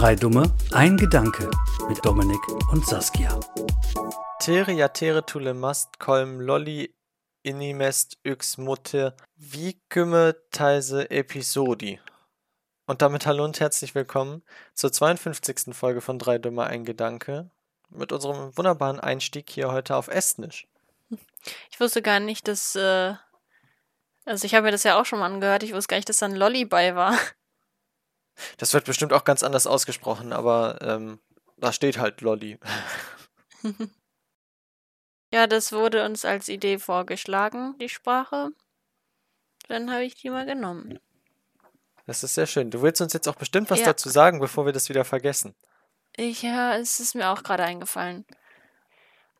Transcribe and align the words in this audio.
Drei 0.00 0.16
Dumme, 0.16 0.50
ein 0.72 0.96
Gedanke 0.96 1.50
mit 1.86 2.02
Dominik 2.06 2.40
und 2.72 2.86
Saskia. 2.86 3.38
Tere 4.38 4.72
jatere 4.72 5.26
tulemast 5.26 5.98
kolm 5.98 6.40
lolli 6.40 6.94
inimest 7.42 8.16
yx 8.24 8.56
mutte 8.56 9.14
vicümme 9.36 10.36
teise 10.52 11.10
episodi. 11.10 12.00
Und 12.86 13.02
damit 13.02 13.26
hallo 13.26 13.44
und 13.44 13.60
herzlich 13.60 13.94
willkommen 13.94 14.42
zur 14.72 14.90
52. 14.90 15.74
Folge 15.76 16.00
von 16.00 16.18
Drei 16.18 16.38
Dumme, 16.38 16.64
ein 16.64 16.86
Gedanke 16.86 17.50
mit 17.90 18.10
unserem 18.10 18.56
wunderbaren 18.56 19.00
Einstieg 19.00 19.50
hier 19.50 19.70
heute 19.70 19.96
auf 19.96 20.08
Estnisch. 20.08 20.66
Ich 21.70 21.78
wusste 21.78 22.00
gar 22.00 22.20
nicht, 22.20 22.48
dass. 22.48 22.74
Äh, 22.74 23.16
also, 24.24 24.46
ich 24.46 24.54
habe 24.54 24.64
mir 24.64 24.72
das 24.72 24.84
ja 24.84 24.98
auch 24.98 25.04
schon 25.04 25.18
mal 25.18 25.26
angehört. 25.26 25.62
Ich 25.62 25.74
wusste 25.74 25.88
gar 25.88 25.98
nicht, 25.98 26.08
dass 26.08 26.16
da 26.16 26.26
ein 26.26 26.36
Lolli 26.36 26.64
bei 26.64 26.94
war. 26.94 27.18
Das 28.58 28.72
wird 28.72 28.84
bestimmt 28.84 29.12
auch 29.12 29.24
ganz 29.24 29.42
anders 29.42 29.66
ausgesprochen, 29.66 30.32
aber 30.32 30.78
ähm, 30.80 31.20
da 31.56 31.72
steht 31.72 31.98
halt 31.98 32.20
Lolli. 32.20 32.58
ja, 35.32 35.46
das 35.46 35.72
wurde 35.72 36.04
uns 36.04 36.24
als 36.24 36.48
Idee 36.48 36.78
vorgeschlagen, 36.78 37.76
die 37.78 37.88
Sprache. 37.88 38.50
Dann 39.68 39.92
habe 39.92 40.04
ich 40.04 40.14
die 40.16 40.30
mal 40.30 40.46
genommen. 40.46 40.98
Das 42.06 42.24
ist 42.24 42.34
sehr 42.34 42.46
schön. 42.46 42.70
Du 42.70 42.82
willst 42.82 43.00
uns 43.00 43.12
jetzt 43.12 43.28
auch 43.28 43.36
bestimmt 43.36 43.70
was 43.70 43.80
Ja. 43.80 43.86
dazu 43.86 44.08
sagen, 44.08 44.40
bevor 44.40 44.66
wir 44.66 44.72
das 44.72 44.88
wieder 44.88 45.04
vergessen. 45.04 45.54
Ich, 46.16 46.42
ja, 46.42 46.76
es 46.76 46.98
ist 46.98 47.14
mir 47.14 47.28
auch 47.28 47.42
gerade 47.42 47.62
eingefallen. 47.62 48.24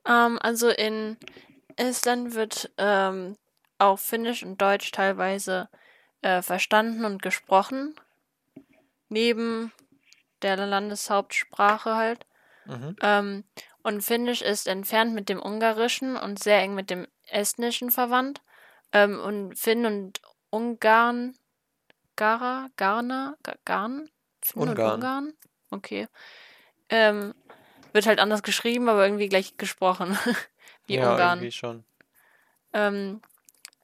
Ähm, 0.07 0.39
also 0.41 0.69
in 0.69 1.17
Estland 1.77 2.35
wird 2.35 2.71
ähm, 2.79 3.37
auch 3.79 3.99
Finnisch 3.99 4.45
und 4.45 4.61
Deutsch 4.63 4.93
teilweise 4.93 5.69
äh, 6.23 6.43
verstanden 6.43 7.05
und 7.05 7.23
gesprochen. 7.23 7.95
Neben 9.11 9.73
der 10.41 10.57
Landeshauptsprache 10.57 11.95
halt. 11.95 12.27
Mhm. 12.65 12.97
Ähm, 13.03 13.45
und 13.83 14.03
Finnisch 14.03 14.41
ist 14.41 14.67
entfernt 14.67 15.15
mit 15.15 15.29
dem 15.29 15.41
Ungarischen 15.43 16.17
und 16.17 16.43
sehr 16.43 16.61
eng 16.61 16.75
mit 16.75 16.89
dem 16.91 17.07
Estnischen 17.27 17.91
verwandt. 17.91 18.41
Ähm, 18.93 19.21
und 19.21 19.59
Finn 19.59 19.85
und 19.85 20.21
Ungarn, 20.51 21.35
Gara, 22.17 22.69
Garner, 22.77 23.37
Ga- 23.43 23.57
Garn? 23.65 24.11
Finn 24.43 24.63
Ungarn. 24.63 24.79
und 24.79 24.95
Ungarn? 24.95 25.33
Okay. 25.71 26.09
Ähm, 26.89 27.35
wird 27.93 28.07
halt 28.07 28.21
anders 28.21 28.43
geschrieben, 28.43 28.89
aber 28.89 29.05
irgendwie 29.05 29.29
gleich 29.29 29.57
gesprochen. 29.57 30.17
Wie 30.87 30.95
ja, 30.97 31.11
Ungarn. 31.13 31.39
irgendwie 31.39 31.53
schon. 31.53 31.85
Ähm, 32.73 33.21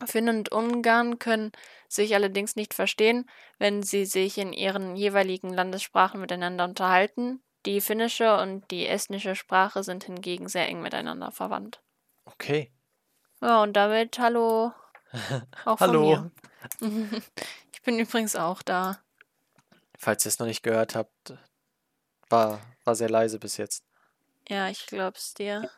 Finn 0.04 0.28
und 0.28 0.52
Ungarn 0.52 1.18
können 1.18 1.52
sich 1.88 2.14
allerdings 2.14 2.56
nicht 2.56 2.74
verstehen, 2.74 3.28
wenn 3.58 3.82
sie 3.82 4.04
sich 4.04 4.38
in 4.38 4.52
ihren 4.52 4.96
jeweiligen 4.96 5.52
Landessprachen 5.52 6.20
miteinander 6.20 6.64
unterhalten. 6.64 7.42
Die 7.64 7.80
finnische 7.80 8.36
und 8.36 8.70
die 8.70 8.86
estnische 8.86 9.34
Sprache 9.34 9.82
sind 9.82 10.04
hingegen 10.04 10.48
sehr 10.48 10.68
eng 10.68 10.82
miteinander 10.82 11.32
verwandt. 11.32 11.82
Okay. 12.24 12.72
Ja, 13.40 13.62
und 13.62 13.74
damit 13.74 14.18
hallo. 14.18 14.72
Auch 15.64 15.80
Hallo. 15.80 16.30
Ich 17.72 17.82
bin 17.82 18.00
übrigens 18.00 18.34
auch 18.34 18.62
da. 18.62 18.98
Falls 19.96 20.26
ihr 20.26 20.30
es 20.30 20.40
noch 20.40 20.46
nicht 20.48 20.64
gehört 20.64 20.96
habt, 20.96 21.34
war, 22.28 22.60
war 22.82 22.96
sehr 22.96 23.08
leise 23.08 23.38
bis 23.38 23.58
jetzt. 23.58 23.84
Ja, 24.48 24.68
ich 24.68 24.86
glaub's 24.86 25.34
dir. 25.34 25.70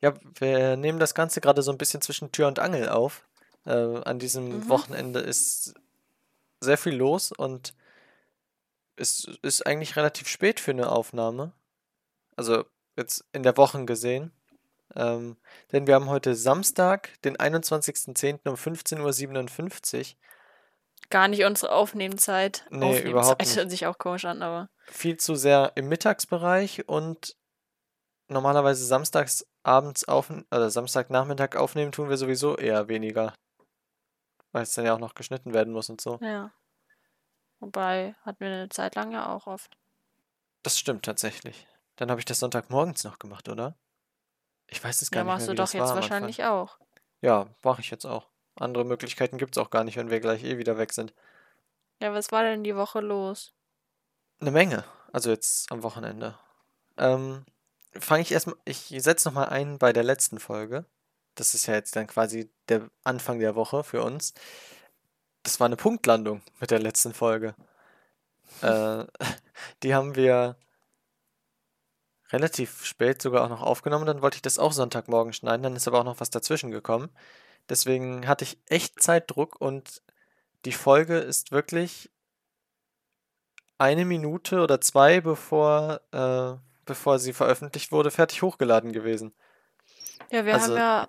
Ja, 0.00 0.14
wir 0.38 0.76
nehmen 0.76 0.98
das 0.98 1.14
Ganze 1.14 1.42
gerade 1.42 1.62
so 1.62 1.70
ein 1.70 1.76
bisschen 1.76 2.00
zwischen 2.00 2.32
Tür 2.32 2.48
und 2.48 2.58
Angel 2.58 2.88
auf. 2.88 3.28
Äh, 3.66 3.72
an 4.04 4.18
diesem 4.18 4.48
Mhm. 4.48 4.68
Wochenende 4.68 5.20
ist 5.20 5.74
sehr 6.60 6.78
viel 6.78 6.94
los 6.94 7.32
und 7.32 7.74
es 8.96 9.24
ist 9.42 9.66
eigentlich 9.66 9.96
relativ 9.96 10.28
spät 10.28 10.60
für 10.60 10.72
eine 10.72 10.90
Aufnahme. 10.92 11.52
Also 12.36 12.64
jetzt 12.96 13.24
in 13.32 13.42
der 13.42 13.56
Woche 13.56 13.84
gesehen. 13.84 14.32
Ähm, 14.96 15.36
denn 15.72 15.86
wir 15.86 15.94
haben 15.94 16.08
heute 16.10 16.34
Samstag, 16.34 17.10
den 17.22 17.36
21.10. 17.36 18.48
um 18.48 18.56
15.57 18.56 19.98
Uhr. 19.98 20.04
Gar 21.10 21.28
nicht 21.28 21.44
unsere 21.44 21.72
Aufnehmzeit. 21.72 22.66
Nee, 22.70 22.84
Aufnehmzeit 22.86 23.10
überhaupt 23.10 23.40
nicht. 23.40 23.56
hört 23.56 23.70
sich 23.70 23.86
auch 23.86 23.98
komisch 23.98 24.24
an, 24.24 24.42
aber. 24.42 24.68
Viel 24.86 25.16
zu 25.16 25.34
sehr 25.36 25.72
im 25.76 25.88
Mittagsbereich 25.88 26.88
und 26.88 27.36
normalerweise 28.28 28.84
samstags 28.84 29.46
abends 29.62 30.04
auf, 30.08 30.30
oder 30.50 30.70
Samstagnachmittag 30.70 31.56
aufnehmen 31.56 31.92
tun 31.92 32.08
wir 32.08 32.16
sowieso 32.16 32.56
eher 32.56 32.88
weniger. 32.88 33.34
Weil 34.52 34.62
es 34.62 34.74
dann 34.74 34.84
ja 34.84 34.94
auch 34.94 34.98
noch 34.98 35.14
geschnitten 35.14 35.52
werden 35.54 35.72
muss 35.72 35.90
und 35.90 36.00
so. 36.00 36.18
Ja. 36.20 36.52
Wobei, 37.60 38.14
hatten 38.24 38.40
wir 38.40 38.48
eine 38.48 38.68
Zeit 38.68 38.94
lang 38.94 39.12
ja 39.12 39.34
auch 39.34 39.46
oft. 39.46 39.76
Das 40.62 40.78
stimmt 40.78 41.04
tatsächlich. 41.04 41.66
Dann 41.96 42.10
habe 42.10 42.20
ich 42.20 42.24
das 42.24 42.40
Sonntagmorgens 42.40 43.04
noch 43.04 43.18
gemacht, 43.18 43.48
oder? 43.48 43.76
Ich 44.66 44.82
weiß 44.82 45.02
es 45.02 45.10
gar 45.10 45.20
Ja, 45.20 45.24
nicht 45.24 45.32
machst 45.32 45.46
mehr, 45.46 45.48
du 45.48 45.52
wie 45.52 45.56
doch 45.56 45.64
das 45.64 45.72
jetzt 45.74 45.94
wahrscheinlich 45.94 46.44
auch. 46.44 46.78
Ja, 47.20 47.48
mache 47.62 47.80
ich 47.80 47.90
jetzt 47.90 48.06
auch. 48.06 48.28
Andere 48.56 48.84
Möglichkeiten 48.84 49.38
gibt 49.38 49.56
es 49.56 49.62
auch 49.62 49.70
gar 49.70 49.84
nicht, 49.84 49.96
wenn 49.96 50.10
wir 50.10 50.20
gleich 50.20 50.44
eh 50.44 50.58
wieder 50.58 50.78
weg 50.78 50.92
sind. 50.92 51.14
Ja, 52.00 52.12
was 52.14 52.32
war 52.32 52.42
denn 52.42 52.64
die 52.64 52.76
Woche 52.76 53.00
los? 53.00 53.52
Eine 54.40 54.50
Menge. 54.52 54.84
Also 55.12 55.30
jetzt 55.30 55.70
am 55.70 55.82
Wochenende. 55.82 56.38
Ähm, 56.96 57.44
fange 57.92 58.22
ich 58.22 58.32
erstmal, 58.32 58.56
ich 58.64 58.94
setze 58.98 59.28
nochmal 59.28 59.48
ein 59.48 59.78
bei 59.78 59.92
der 59.92 60.04
letzten 60.04 60.38
Folge. 60.38 60.86
Das 61.34 61.54
ist 61.54 61.66
ja 61.66 61.74
jetzt 61.74 61.96
dann 61.96 62.06
quasi 62.06 62.50
der 62.68 62.90
Anfang 63.04 63.38
der 63.38 63.54
Woche 63.54 63.84
für 63.84 64.02
uns. 64.02 64.34
Das 65.42 65.58
war 65.60 65.66
eine 65.66 65.76
Punktlandung 65.76 66.42
mit 66.60 66.70
der 66.70 66.80
letzten 66.80 67.14
Folge. 67.14 67.54
Äh, 68.62 69.04
die 69.84 69.94
haben 69.94 70.16
wir 70.16 70.56
relativ 72.32 72.84
spät 72.84 73.22
sogar 73.22 73.44
auch 73.44 73.48
noch 73.48 73.62
aufgenommen. 73.62 74.06
Dann 74.06 74.22
wollte 74.22 74.36
ich 74.36 74.42
das 74.42 74.58
auch 74.58 74.72
Sonntagmorgen 74.72 75.32
schneiden. 75.32 75.62
Dann 75.62 75.76
ist 75.76 75.86
aber 75.86 76.00
auch 76.00 76.04
noch 76.04 76.18
was 76.20 76.30
dazwischen 76.30 76.72
gekommen. 76.72 77.10
Deswegen 77.68 78.26
hatte 78.26 78.44
ich 78.44 78.58
echt 78.68 79.00
Zeitdruck 79.00 79.60
und 79.60 80.02
die 80.64 80.72
Folge 80.72 81.18
ist 81.18 81.52
wirklich 81.52 82.10
eine 83.78 84.04
Minute 84.04 84.60
oder 84.62 84.80
zwei, 84.80 85.20
bevor, 85.20 86.00
äh, 86.12 86.58
bevor 86.84 87.18
sie 87.18 87.32
veröffentlicht 87.32 87.92
wurde, 87.92 88.10
fertig 88.10 88.42
hochgeladen 88.42 88.92
gewesen. 88.92 89.32
Ja, 90.30 90.44
wir 90.44 90.54
Also- 90.54 90.72
haben 90.72 90.76
ja. 90.76 91.08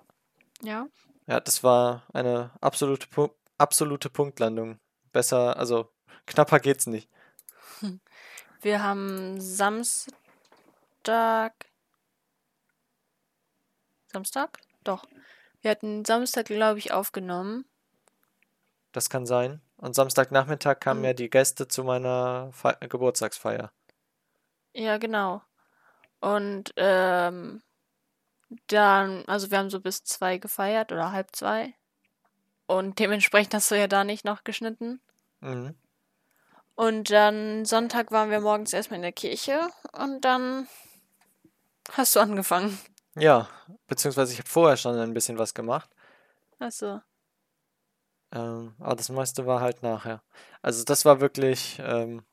Ja. 0.62 0.86
Ja, 1.26 1.40
das 1.40 1.62
war 1.62 2.04
eine 2.12 2.50
absolute, 2.60 3.06
Pu 3.08 3.28
absolute 3.58 4.10
Punktlandung. 4.10 4.80
Besser, 5.12 5.56
also 5.56 5.88
knapper 6.26 6.58
geht's 6.60 6.86
nicht. 6.86 7.08
Wir 8.60 8.82
haben 8.82 9.40
Samstag. 9.40 10.12
Samstag? 14.12 14.58
Doch. 14.84 15.04
Wir 15.60 15.70
hatten 15.70 16.04
Samstag, 16.04 16.46
glaube 16.46 16.78
ich, 16.78 16.92
aufgenommen. 16.92 17.64
Das 18.92 19.08
kann 19.08 19.26
sein. 19.26 19.60
Und 19.76 19.94
Samstagnachmittag 19.94 20.80
kamen 20.80 21.00
Mhm. 21.00 21.06
ja 21.06 21.12
die 21.14 21.30
Gäste 21.30 21.66
zu 21.66 21.82
meiner 21.82 22.50
Fe 22.52 22.76
Geburtstagsfeier. 22.80 23.72
Ja, 24.74 24.98
genau. 24.98 25.42
Und 26.20 26.72
ähm, 26.76 27.62
dann, 28.66 29.24
also 29.26 29.50
wir 29.50 29.58
haben 29.58 29.70
so 29.70 29.80
bis 29.80 30.04
zwei 30.04 30.38
gefeiert 30.38 30.92
oder 30.92 31.12
halb 31.12 31.34
zwei. 31.34 31.74
Und 32.66 32.98
dementsprechend 32.98 33.54
hast 33.54 33.70
du 33.70 33.78
ja 33.78 33.86
da 33.86 34.04
nicht 34.04 34.24
noch 34.24 34.44
geschnitten. 34.44 35.00
Mhm. 35.40 35.74
Und 36.74 37.10
dann 37.10 37.64
Sonntag 37.64 38.10
waren 38.10 38.30
wir 38.30 38.40
morgens 38.40 38.72
erstmal 38.72 38.96
in 38.96 39.02
der 39.02 39.12
Kirche 39.12 39.68
und 39.92 40.24
dann 40.24 40.66
hast 41.92 42.16
du 42.16 42.20
angefangen. 42.20 42.78
Ja, 43.14 43.48
beziehungsweise 43.88 44.32
ich 44.32 44.38
habe 44.38 44.48
vorher 44.48 44.76
schon 44.76 44.98
ein 44.98 45.12
bisschen 45.12 45.38
was 45.38 45.52
gemacht. 45.52 45.90
Achso. 46.58 47.00
Ähm, 48.32 48.74
aber 48.78 48.96
das 48.96 49.10
meiste 49.10 49.46
war 49.46 49.60
halt 49.60 49.82
nachher. 49.82 50.22
Also 50.62 50.84
das 50.84 51.04
war 51.04 51.20
wirklich, 51.20 51.78
ähm, 51.84 52.24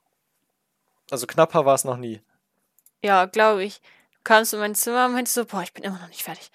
also 1.11 1.27
knapper 1.27 1.65
war 1.65 1.75
es 1.75 1.83
noch 1.83 1.97
nie. 1.97 2.21
Ja, 3.03 3.25
glaube 3.25 3.63
ich. 3.63 3.81
Du 4.19 4.23
kamst 4.23 4.53
in 4.53 4.59
mein 4.59 4.75
Zimmer 4.75 5.05
und 5.05 5.13
meintest 5.13 5.35
so, 5.35 5.45
boah, 5.45 5.63
ich 5.63 5.73
bin 5.73 5.83
immer 5.83 5.99
noch 5.99 6.07
nicht 6.09 6.23
fertig. 6.23 6.51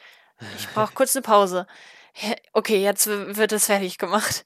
Ich 0.56 0.68
brauche 0.68 0.92
kurz 0.94 1.16
eine 1.16 1.22
Pause. 1.22 1.66
Okay, 2.52 2.82
jetzt 2.82 3.06
wird 3.08 3.52
es 3.52 3.66
fertig 3.66 3.98
gemacht. 3.98 4.44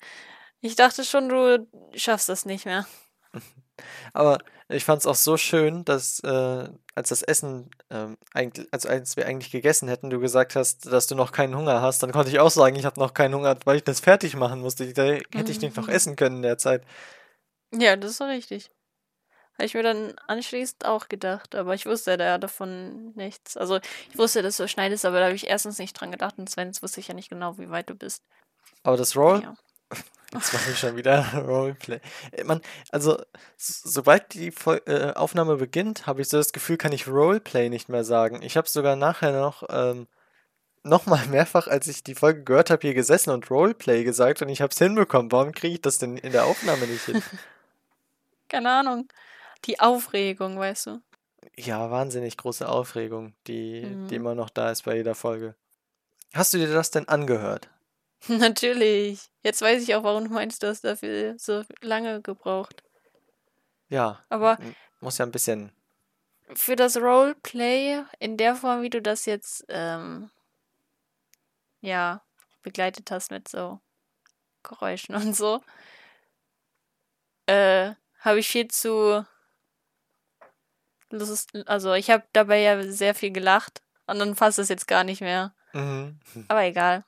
Ich 0.60 0.74
dachte 0.76 1.04
schon, 1.04 1.28
du 1.28 1.66
schaffst 1.94 2.28
das 2.28 2.44
nicht 2.46 2.64
mehr. 2.64 2.86
Aber 4.12 4.38
ich 4.68 4.84
fand 4.84 5.00
es 5.00 5.06
auch 5.06 5.14
so 5.14 5.36
schön, 5.36 5.84
dass 5.84 6.20
äh, 6.20 6.68
als 6.94 7.08
das 7.10 7.22
Essen, 7.22 7.70
ähm, 7.90 8.16
eigentlich, 8.34 8.66
also 8.72 8.88
als 8.88 9.16
wir 9.16 9.26
eigentlich 9.26 9.50
gegessen 9.52 9.88
hätten, 9.88 10.10
du 10.10 10.18
gesagt 10.18 10.56
hast, 10.56 10.86
dass 10.86 11.06
du 11.06 11.14
noch 11.14 11.32
keinen 11.32 11.56
Hunger 11.56 11.80
hast, 11.80 12.02
dann 12.02 12.12
konnte 12.12 12.30
ich 12.30 12.40
auch 12.40 12.50
sagen, 12.50 12.76
ich 12.76 12.84
habe 12.84 12.98
noch 13.00 13.14
keinen 13.14 13.34
Hunger, 13.34 13.56
weil 13.64 13.76
ich 13.76 13.84
das 13.84 14.00
fertig 14.00 14.34
machen 14.36 14.60
musste. 14.60 14.92
Da 14.92 15.04
hätte 15.04 15.52
ich 15.52 15.60
nicht 15.60 15.76
noch 15.76 15.86
Mhm. 15.86 15.92
essen 15.92 16.16
können 16.16 16.36
in 16.36 16.42
der 16.42 16.58
Zeit. 16.58 16.84
Ja, 17.72 17.96
das 17.96 18.12
ist 18.12 18.20
richtig. 18.22 18.70
Habe 19.58 19.66
ich 19.66 19.74
mir 19.74 19.82
dann 19.82 20.14
anschließend 20.28 20.84
auch 20.84 21.08
gedacht, 21.08 21.56
aber 21.56 21.74
ich 21.74 21.84
wusste 21.84 22.16
da 22.16 22.38
davon 22.38 23.12
nichts. 23.16 23.56
Also 23.56 23.80
ich 24.10 24.16
wusste, 24.16 24.40
dass 24.40 24.56
du 24.56 24.68
schneidest, 24.68 25.04
aber 25.04 25.18
da 25.18 25.26
habe 25.26 25.34
ich 25.34 25.48
erstens 25.48 25.78
nicht 25.78 25.94
dran 25.94 26.12
gedacht 26.12 26.38
und 26.38 26.48
zweitens 26.48 26.80
wusste 26.80 27.00
ich 27.00 27.08
ja 27.08 27.14
nicht 27.14 27.28
genau, 27.28 27.58
wie 27.58 27.68
weit 27.68 27.90
du 27.90 27.96
bist. 27.96 28.22
Aber 28.84 28.96
das 28.96 29.16
Roll, 29.16 29.42
Ja. 29.42 29.56
Jetzt 30.32 30.52
mache 30.52 30.70
ich 30.70 30.78
schon 30.78 30.94
wieder 30.96 31.24
Roleplay. 31.46 32.00
Äh, 32.32 32.44
Man, 32.44 32.60
also, 32.92 33.20
sobald 33.56 34.34
die 34.34 34.52
Fol 34.52 34.80
äh, 34.86 35.12
Aufnahme 35.14 35.56
beginnt, 35.56 36.06
habe 36.06 36.20
ich 36.20 36.28
so 36.28 36.36
das 36.36 36.52
Gefühl, 36.52 36.76
kann 36.76 36.92
ich 36.92 37.08
Roleplay 37.08 37.68
nicht 37.68 37.88
mehr 37.88 38.04
sagen. 38.04 38.42
Ich 38.42 38.56
habe 38.56 38.68
sogar 38.68 38.94
nachher 38.94 39.32
noch, 39.32 39.64
ähm, 39.70 40.06
noch 40.84 41.06
mal 41.06 41.26
mehrfach, 41.30 41.66
als 41.66 41.88
ich 41.88 42.04
die 42.04 42.14
Folge 42.14 42.44
gehört 42.44 42.70
habe, 42.70 42.82
hier 42.82 42.94
gesessen 42.94 43.30
und 43.30 43.50
Roleplay 43.50 44.04
gesagt 44.04 44.40
und 44.42 44.50
ich 44.50 44.60
habe 44.62 44.70
es 44.70 44.78
hinbekommen. 44.78 45.32
Warum 45.32 45.52
kriege 45.52 45.74
ich 45.74 45.82
das 45.82 45.98
denn 45.98 46.16
in 46.16 46.30
der 46.32 46.44
Aufnahme 46.44 46.86
nicht 46.86 47.06
hin? 47.06 47.22
Keine 48.48 48.70
Ahnung. 48.70 49.08
Die 49.64 49.80
Aufregung, 49.80 50.58
weißt 50.58 50.86
du. 50.86 51.02
Ja, 51.56 51.90
wahnsinnig 51.90 52.36
große 52.36 52.68
Aufregung, 52.68 53.34
die, 53.46 53.98
die 54.10 54.14
Mhm. 54.14 54.20
immer 54.20 54.34
noch 54.34 54.50
da 54.50 54.70
ist 54.70 54.82
bei 54.82 54.96
jeder 54.96 55.14
Folge. 55.14 55.54
Hast 56.34 56.54
du 56.54 56.58
dir 56.58 56.72
das 56.72 56.90
denn 56.90 57.08
angehört? 57.08 57.70
Natürlich. 58.28 59.30
Jetzt 59.42 59.62
weiß 59.62 59.82
ich 59.82 59.94
auch, 59.94 60.02
warum 60.02 60.24
du 60.24 60.30
meinst, 60.34 60.62
du 60.62 60.68
hast 60.68 60.84
dafür 60.84 61.36
so 61.38 61.62
lange 61.80 62.22
gebraucht. 62.22 62.82
Ja, 63.88 64.22
Aber 64.28 64.58
muss 65.00 65.18
ja 65.18 65.26
ein 65.26 65.32
bisschen. 65.32 65.72
für 66.54 66.76
das 66.76 66.96
Roleplay 66.96 68.02
in 68.18 68.36
der 68.36 68.54
Form, 68.54 68.82
wie 68.82 68.90
du 68.90 69.00
das 69.00 69.24
jetzt, 69.26 69.64
ähm, 69.68 70.30
ja, 71.80 72.22
begleitet 72.62 73.10
hast 73.10 73.30
mit 73.30 73.48
so 73.48 73.80
Geräuschen 74.62 75.14
und 75.16 75.34
so, 75.36 75.62
äh, 77.46 77.94
habe 78.20 78.38
ich 78.40 78.48
viel 78.48 78.68
zu 78.68 79.24
Lust, 81.10 81.50
also 81.66 81.94
ich 81.94 82.10
habe 82.10 82.24
dabei 82.32 82.60
ja 82.60 82.82
sehr 82.90 83.14
viel 83.14 83.30
gelacht 83.30 83.82
und 84.06 84.18
dann 84.18 84.34
passt 84.34 84.58
es 84.58 84.68
jetzt 84.68 84.86
gar 84.88 85.04
nicht 85.04 85.20
mehr. 85.20 85.54
Mhm. 85.72 86.18
Aber 86.48 86.62
egal. 86.62 87.04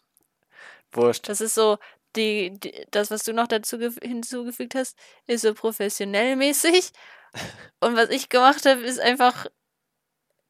Wurscht. 0.92 1.28
Das 1.28 1.40
ist 1.40 1.54
so, 1.54 1.78
die, 2.16 2.58
die 2.58 2.86
das, 2.90 3.10
was 3.10 3.22
du 3.24 3.32
noch 3.32 3.46
dazu 3.46 3.76
gef- 3.76 4.04
hinzugefügt 4.04 4.74
hast, 4.74 4.96
ist 5.26 5.42
so 5.42 5.54
professionell 5.54 6.36
mäßig. 6.36 6.92
Und 7.80 7.96
was 7.96 8.10
ich 8.10 8.28
gemacht 8.28 8.66
habe, 8.66 8.80
ist 8.80 8.98
einfach 8.98 9.46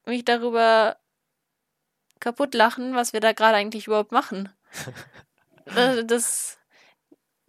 mich 0.06 0.24
darüber 0.24 0.96
kaputt 2.20 2.54
lachen, 2.54 2.94
was 2.94 3.12
wir 3.12 3.20
da 3.20 3.32
gerade 3.32 3.56
eigentlich 3.56 3.86
überhaupt 3.86 4.12
machen. 4.12 4.48
Äh, 5.76 6.04
das, 6.04 6.58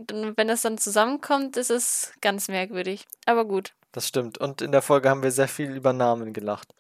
dann- 0.07 0.35
wenn 0.37 0.47
das 0.47 0.61
dann 0.61 0.77
zusammenkommt, 0.77 1.57
ist 1.57 1.69
es 1.71 2.13
ganz 2.21 2.47
merkwürdig. 2.47 3.07
Aber 3.25 3.45
gut. 3.45 3.73
Das 3.91 4.07
stimmt. 4.07 4.37
Und 4.37 4.61
in 4.61 4.71
der 4.71 4.81
Folge 4.81 5.09
haben 5.09 5.23
wir 5.23 5.31
sehr 5.31 5.47
viel 5.47 5.71
über 5.71 5.91
Namen 5.93 6.33
gelacht. 6.33 6.73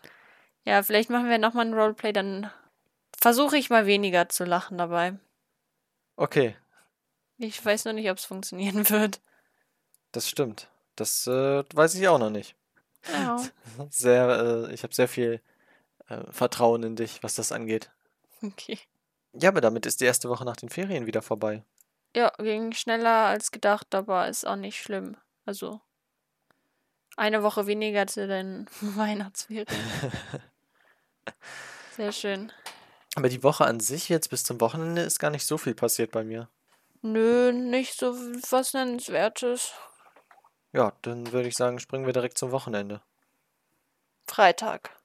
Ja, 0.63 0.81
vielleicht 0.83 1.09
machen 1.09 1.29
wir 1.29 1.37
nochmal 1.39 1.65
ein 1.65 1.73
Roleplay, 1.73 2.13
dann 2.13 2.49
versuche 3.19 3.57
ich 3.57 3.69
mal 3.69 3.85
weniger 3.85 4.29
zu 4.29 4.45
lachen 4.45 4.77
dabei. 4.77 5.17
Okay, 6.15 6.55
Ich 7.37 7.63
weiß 7.65 7.85
noch 7.85 7.93
nicht, 7.93 8.09
ob 8.11 8.17
es 8.17 8.25
funktionieren 8.25 8.75
wird. 8.89 9.21
das 10.11 10.29
stimmt. 10.29 10.67
Das 10.95 11.25
äh, 11.27 11.63
weiß 11.73 11.95
ich 11.95 12.07
auch 12.07 12.19
noch 12.19 12.29
nicht. 12.29 12.55
Ja. 13.11 13.37
Sehr, 13.89 14.67
äh, 14.69 14.73
ich 14.73 14.83
habe 14.83 14.93
sehr 14.93 15.07
viel 15.07 15.41
äh, 16.07 16.19
Vertrauen 16.31 16.83
in 16.83 16.95
dich, 16.95 17.23
was 17.23 17.33
das 17.35 17.51
angeht. 17.51 17.89
Okay. 18.43 18.77
Ja, 19.33 19.49
aber 19.49 19.61
damit 19.61 19.85
ist 19.87 20.01
die 20.01 20.05
erste 20.05 20.29
Woche 20.29 20.45
nach 20.45 20.57
den 20.57 20.69
Ferien 20.69 21.05
wieder 21.07 21.21
vorbei. 21.23 21.63
Ja, 22.15 22.31
ging 22.37 22.73
schneller 22.73 23.27
als 23.27 23.51
gedacht, 23.51 23.93
aber 23.95 24.27
ist 24.27 24.45
auch 24.45 24.55
nicht 24.55 24.81
schlimm. 24.81 25.17
Also 25.45 25.81
eine 27.17 27.43
Woche 27.43 27.67
weniger 27.67 28.07
zu 28.07 28.27
den 28.27 28.67
Weihnachtsferien. 28.81 29.67
Sehr 31.95 32.11
schön. 32.11 32.51
Aber 33.15 33.29
die 33.29 33.43
Woche 33.43 33.65
an 33.65 33.79
sich 33.79 34.09
jetzt 34.09 34.29
bis 34.29 34.43
zum 34.43 34.61
Wochenende 34.61 35.01
ist 35.01 35.19
gar 35.19 35.31
nicht 35.31 35.45
so 35.45 35.57
viel 35.57 35.75
passiert 35.75 36.11
bei 36.11 36.23
mir. 36.23 36.49
Nö, 37.01 37.51
nicht 37.51 37.99
so 37.99 38.13
was 38.49 38.73
Nennenswertes. 38.73 39.73
Ja, 40.71 40.93
dann 41.01 41.31
würde 41.31 41.49
ich 41.49 41.55
sagen, 41.55 41.79
springen 41.79 42.05
wir 42.05 42.13
direkt 42.13 42.37
zum 42.37 42.51
Wochenende. 42.51 43.01
Freitag. 44.27 45.01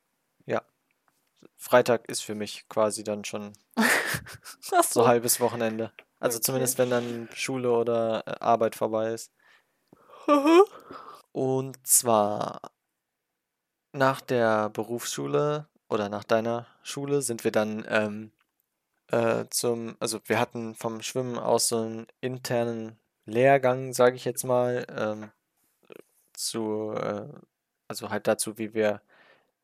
Freitag 1.57 2.09
ist 2.09 2.23
für 2.23 2.35
mich 2.35 2.69
quasi 2.69 3.03
dann 3.03 3.25
schon 3.25 3.53
so 4.61 5.07
halbes 5.07 5.41
Wochenende. 5.41 5.93
Also 6.21 6.39
Okay. 6.39 6.45
zumindest 6.45 6.79
wenn 6.79 6.91
dann 6.91 7.29
Schule 7.35 7.71
oder 7.73 8.23
äh, 8.27 8.37
Arbeit 8.41 8.75
vorbei 8.77 9.13
ist. 9.13 9.33
Und 11.33 11.87
zwar 11.87 12.61
nach 13.93 14.21
der 14.21 14.71
Berufsschule 14.71 15.69
oder 15.89 16.09
nach 16.09 16.25
deiner 16.25 16.67
Schule 16.83 17.23
sind 17.23 17.45
wir 17.45 17.51
dann 17.53 17.85
ähm, 17.89 18.33
äh, 19.09 19.47
zum, 19.51 19.97
also 20.01 20.21
wir 20.27 20.41
hatten 20.41 20.75
vom 20.75 21.03
Schwimmen 21.03 21.39
aus 21.39 21.69
so 21.69 21.79
einen 21.81 22.07
internen 22.21 22.99
Lehrgang, 23.27 23.93
sage 23.95 24.17
ich 24.17 24.25
jetzt 24.25 24.45
mal, 24.45 24.87
ähm, 24.91 25.31
zu, 26.33 26.93
äh, 26.93 27.29
also 27.89 28.11
halt 28.11 28.27
dazu, 28.27 28.59
wie 28.59 28.75
wir, 28.75 29.03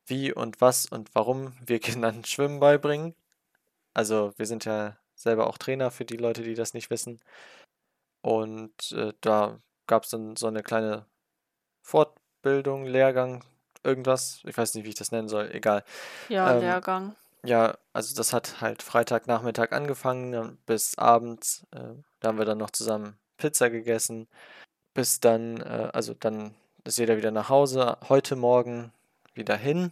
wie 0.07 0.33
und 0.33 0.61
was 0.61 0.87
und 0.87 1.15
warum 1.15 1.55
wir 1.67 1.81
Kindern 1.81 2.25
Schwimmen 2.25 2.61
beibringen. 2.61 3.15
Also 3.95 4.33
wir 4.39 4.47
sind 4.47 4.67
ja 4.67 4.99
selber 5.23 5.47
auch 5.47 5.59
Trainer 5.59 5.91
für 5.91 6.05
die 6.05 6.17
Leute, 6.17 6.43
die 6.43 6.55
das 6.55 6.75
nicht 6.75 6.91
wissen. 6.91 7.21
Und 8.23 8.93
äh, 8.93 9.13
da 9.21 9.59
gab 9.87 10.05
es 10.05 10.11
dann 10.11 10.37
so 10.37 10.47
eine 10.47 10.63
kleine 10.63 11.07
Fortbildung, 11.83 12.87
Lehrgang, 12.87 13.45
irgendwas. 13.83 14.41
Ich 14.45 14.57
weiß 14.57 14.75
nicht, 14.75 14.85
wie 14.85 14.91
ich 14.91 14.95
das 14.95 15.11
nennen 15.11 15.29
soll, 15.29 15.51
egal. 15.53 15.85
Ja, 16.29 16.53
ähm, 16.55 16.61
Lehrgang. 16.61 17.17
Ja, 17.45 17.77
also 17.93 18.15
das 18.15 18.33
hat 18.33 18.61
halt 18.61 18.83
Freitagnachmittag 18.83 19.73
angefangen 19.73 20.59
bis 20.67 20.97
abends. 20.97 21.67
Äh, 21.73 21.95
da 22.21 22.29
haben 22.29 22.39
wir 22.39 22.45
dann 22.45 22.59
noch 22.59 22.71
zusammen 22.71 23.19
Pizza 23.37 23.69
gegessen. 23.69 24.29
Bis 24.95 25.19
dann, 25.19 25.61
äh, 25.61 25.91
also 25.93 26.15
dann 26.15 26.55
ist 26.85 26.99
jeder 26.99 27.17
wieder 27.17 27.33
nach 27.33 27.49
Hause. 27.49 27.97
Heute 28.09 28.37
Morgen 28.37 28.93
wieder 29.35 29.57
hin. 29.57 29.91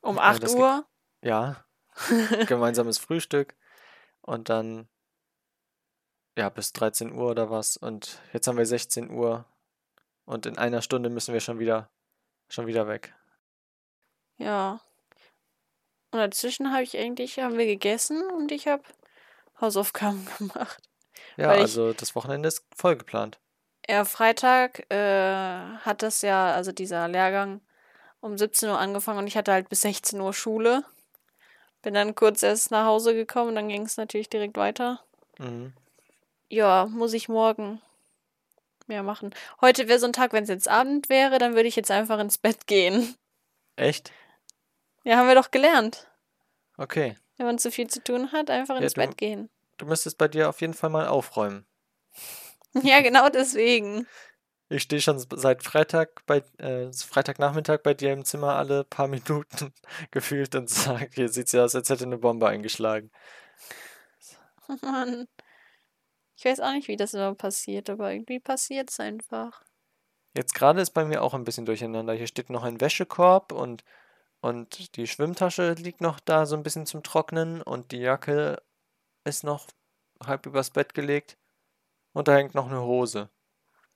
Um 0.00 0.16
äh, 0.16 0.20
8 0.20 0.42
das 0.42 0.52
ge- 0.52 0.62
Uhr. 0.62 0.86
Ja, 1.22 1.64
gemeinsames 2.46 2.96
Frühstück. 2.98 3.54
Und 4.26 4.48
dann, 4.48 4.88
ja, 6.36 6.48
bis 6.48 6.72
13 6.72 7.12
Uhr 7.12 7.30
oder 7.30 7.50
was. 7.50 7.76
Und 7.76 8.18
jetzt 8.32 8.46
haben 8.46 8.56
wir 8.58 8.66
16 8.66 9.10
Uhr. 9.10 9.44
Und 10.24 10.46
in 10.46 10.56
einer 10.58 10.80
Stunde 10.82 11.10
müssen 11.10 11.32
wir 11.34 11.40
schon 11.40 11.58
wieder, 11.58 11.90
schon 12.48 12.66
wieder 12.66 12.88
weg. 12.88 13.14
Ja. 14.38 14.80
Und 16.10 16.18
dazwischen 16.20 16.72
habe 16.72 16.82
ich 16.82 16.96
eigentlich, 16.96 17.38
haben 17.38 17.58
wir 17.58 17.66
gegessen 17.66 18.22
und 18.30 18.50
ich 18.52 18.66
habe 18.66 18.82
Hausaufgaben 19.60 20.26
gemacht. 20.38 20.88
Ja, 21.36 21.48
Weil 21.48 21.56
ich- 21.56 21.62
also 21.62 21.92
das 21.92 22.14
Wochenende 22.14 22.48
ist 22.48 22.64
voll 22.74 22.96
geplant. 22.96 23.38
Ja, 23.86 24.06
Freitag 24.06 24.90
äh, 24.90 25.76
hat 25.80 26.00
das 26.02 26.22
ja, 26.22 26.54
also 26.54 26.72
dieser 26.72 27.06
Lehrgang 27.06 27.60
um 28.20 28.38
17 28.38 28.70
Uhr 28.70 28.78
angefangen 28.78 29.18
und 29.18 29.26
ich 29.26 29.36
hatte 29.36 29.52
halt 29.52 29.68
bis 29.68 29.82
16 29.82 30.18
Uhr 30.22 30.32
Schule. 30.32 30.84
Bin 31.84 31.94
dann 31.94 32.14
kurz 32.14 32.42
erst 32.42 32.70
nach 32.70 32.86
Hause 32.86 33.14
gekommen, 33.14 33.54
dann 33.54 33.68
ging 33.68 33.82
es 33.82 33.96
natürlich 33.96 34.28
direkt 34.30 34.56
weiter. 34.56 35.00
Mhm. 35.38 35.72
Ja, 36.48 36.86
muss 36.86 37.12
ich 37.12 37.28
morgen 37.28 37.80
mehr 38.86 39.02
machen. 39.02 39.34
Heute 39.60 39.86
wäre 39.88 39.98
so 39.98 40.06
ein 40.06 40.12
Tag, 40.12 40.32
wenn 40.32 40.44
es 40.44 40.48
jetzt 40.50 40.68
Abend 40.68 41.08
wäre, 41.08 41.38
dann 41.38 41.54
würde 41.54 41.68
ich 41.68 41.76
jetzt 41.76 41.90
einfach 41.90 42.18
ins 42.18 42.38
Bett 42.38 42.66
gehen. 42.66 43.14
Echt? 43.76 44.12
Ja, 45.04 45.16
haben 45.18 45.28
wir 45.28 45.34
doch 45.34 45.50
gelernt. 45.50 46.08
Okay. 46.78 47.16
Wenn 47.36 47.46
man 47.46 47.58
zu 47.58 47.70
viel 47.70 47.88
zu 47.88 48.02
tun 48.02 48.32
hat, 48.32 48.50
einfach 48.50 48.76
Ja, 48.76 48.82
ins 48.82 48.94
du- 48.94 49.00
Bett 49.00 49.16
gehen. 49.18 49.50
Du 49.76 49.86
müsstest 49.86 50.16
bei 50.18 50.28
dir 50.28 50.48
auf 50.48 50.60
jeden 50.60 50.74
Fall 50.74 50.90
mal 50.90 51.06
aufräumen. 51.06 51.66
Ja, 52.82 53.02
genau 53.02 53.28
deswegen. 53.28 54.06
Ich 54.68 54.82
stehe 54.82 55.00
schon 55.00 55.18
seit 55.18 55.62
Freitag 55.62 56.24
bei 56.26 56.38
äh, 56.58 56.90
Freitagnachmittag 56.92 57.82
bei 57.82 57.94
dir 57.94 58.12
im 58.12 58.24
Zimmer 58.24 58.56
alle 58.56 58.84
paar 58.84 59.08
Minuten 59.08 59.72
gefühlt 60.10 60.54
und 60.54 60.70
sage, 60.70 61.10
hier 61.14 61.28
sieht's 61.28 61.52
ja 61.52 61.64
aus, 61.64 61.74
als 61.74 61.90
hätte 61.90 62.04
eine 62.04 62.18
Bombe 62.18 62.48
eingeschlagen. 62.48 63.10
Mann. 64.82 65.28
Ich 66.36 66.44
weiß 66.44 66.60
auch 66.60 66.72
nicht, 66.72 66.88
wie 66.88 66.96
das 66.96 67.14
immer 67.14 67.34
passiert, 67.34 67.90
aber 67.90 68.12
irgendwie 68.12 68.40
passiert 68.40 68.90
es 68.90 68.98
einfach. 69.00 69.62
Jetzt 70.36 70.54
gerade 70.54 70.80
ist 70.80 70.90
bei 70.90 71.04
mir 71.04 71.22
auch 71.22 71.34
ein 71.34 71.44
bisschen 71.44 71.66
durcheinander. 71.66 72.12
Hier 72.14 72.26
steht 72.26 72.50
noch 72.50 72.64
ein 72.64 72.80
Wäschekorb 72.80 73.52
und, 73.52 73.84
und 74.40 74.96
die 74.96 75.06
Schwimmtasche 75.06 75.74
liegt 75.74 76.00
noch 76.00 76.18
da 76.18 76.46
so 76.46 76.56
ein 76.56 76.64
bisschen 76.64 76.86
zum 76.86 77.02
Trocknen 77.02 77.62
und 77.62 77.92
die 77.92 77.98
Jacke 77.98 78.60
ist 79.24 79.44
noch 79.44 79.68
halb 80.24 80.46
übers 80.46 80.70
Bett 80.70 80.94
gelegt 80.94 81.38
und 82.12 82.26
da 82.28 82.34
hängt 82.34 82.54
noch 82.54 82.66
eine 82.66 82.82
Hose. 82.82 83.30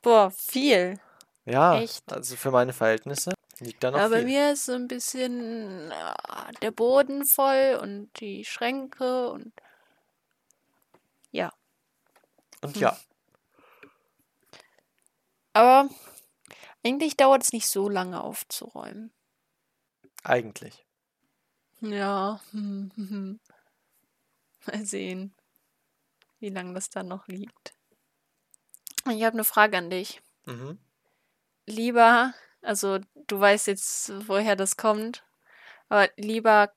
Boah, 0.02 0.30
viel. 0.30 0.98
Ja, 1.44 1.78
Echt? 1.78 2.12
also 2.12 2.36
für 2.36 2.50
meine 2.50 2.72
Verhältnisse 2.72 3.32
liegt 3.58 3.82
da 3.82 3.90
noch 3.90 4.00
Ja, 4.00 4.08
bei 4.08 4.18
viel. 4.18 4.24
mir 4.24 4.52
ist 4.52 4.66
so 4.66 4.72
ein 4.72 4.86
bisschen 4.88 5.90
ah, 5.92 6.50
der 6.62 6.70
Boden 6.70 7.24
voll 7.24 7.78
und 7.82 8.10
die 8.20 8.44
Schränke 8.44 9.30
und 9.30 9.52
ja. 11.32 11.50
Und 12.62 12.76
Hm. 12.76 12.80
ja, 12.80 12.96
Aber 15.52 15.90
eigentlich 16.84 17.16
dauert 17.16 17.42
es 17.44 17.52
nicht 17.52 17.68
so 17.68 17.88
lange 17.88 18.22
aufzuräumen. 18.22 19.12
eigentlich. 20.22 20.86
Ja. 21.80 22.40
Mal 24.66 24.84
sehen, 24.84 25.34
wie 26.40 26.48
lange 26.48 26.74
das 26.74 26.90
dann 26.90 27.06
noch 27.06 27.28
liegt. 27.28 27.77
Ich 29.10 29.24
habe 29.24 29.34
eine 29.34 29.44
Frage 29.44 29.78
an 29.78 29.90
dich. 29.90 30.22
Mhm. 30.46 30.78
Lieber, 31.66 32.34
also 32.62 32.98
du 33.14 33.40
weißt 33.40 33.66
jetzt, 33.66 34.12
woher 34.28 34.56
das 34.56 34.76
kommt, 34.76 35.24
aber 35.88 36.08
lieber 36.16 36.72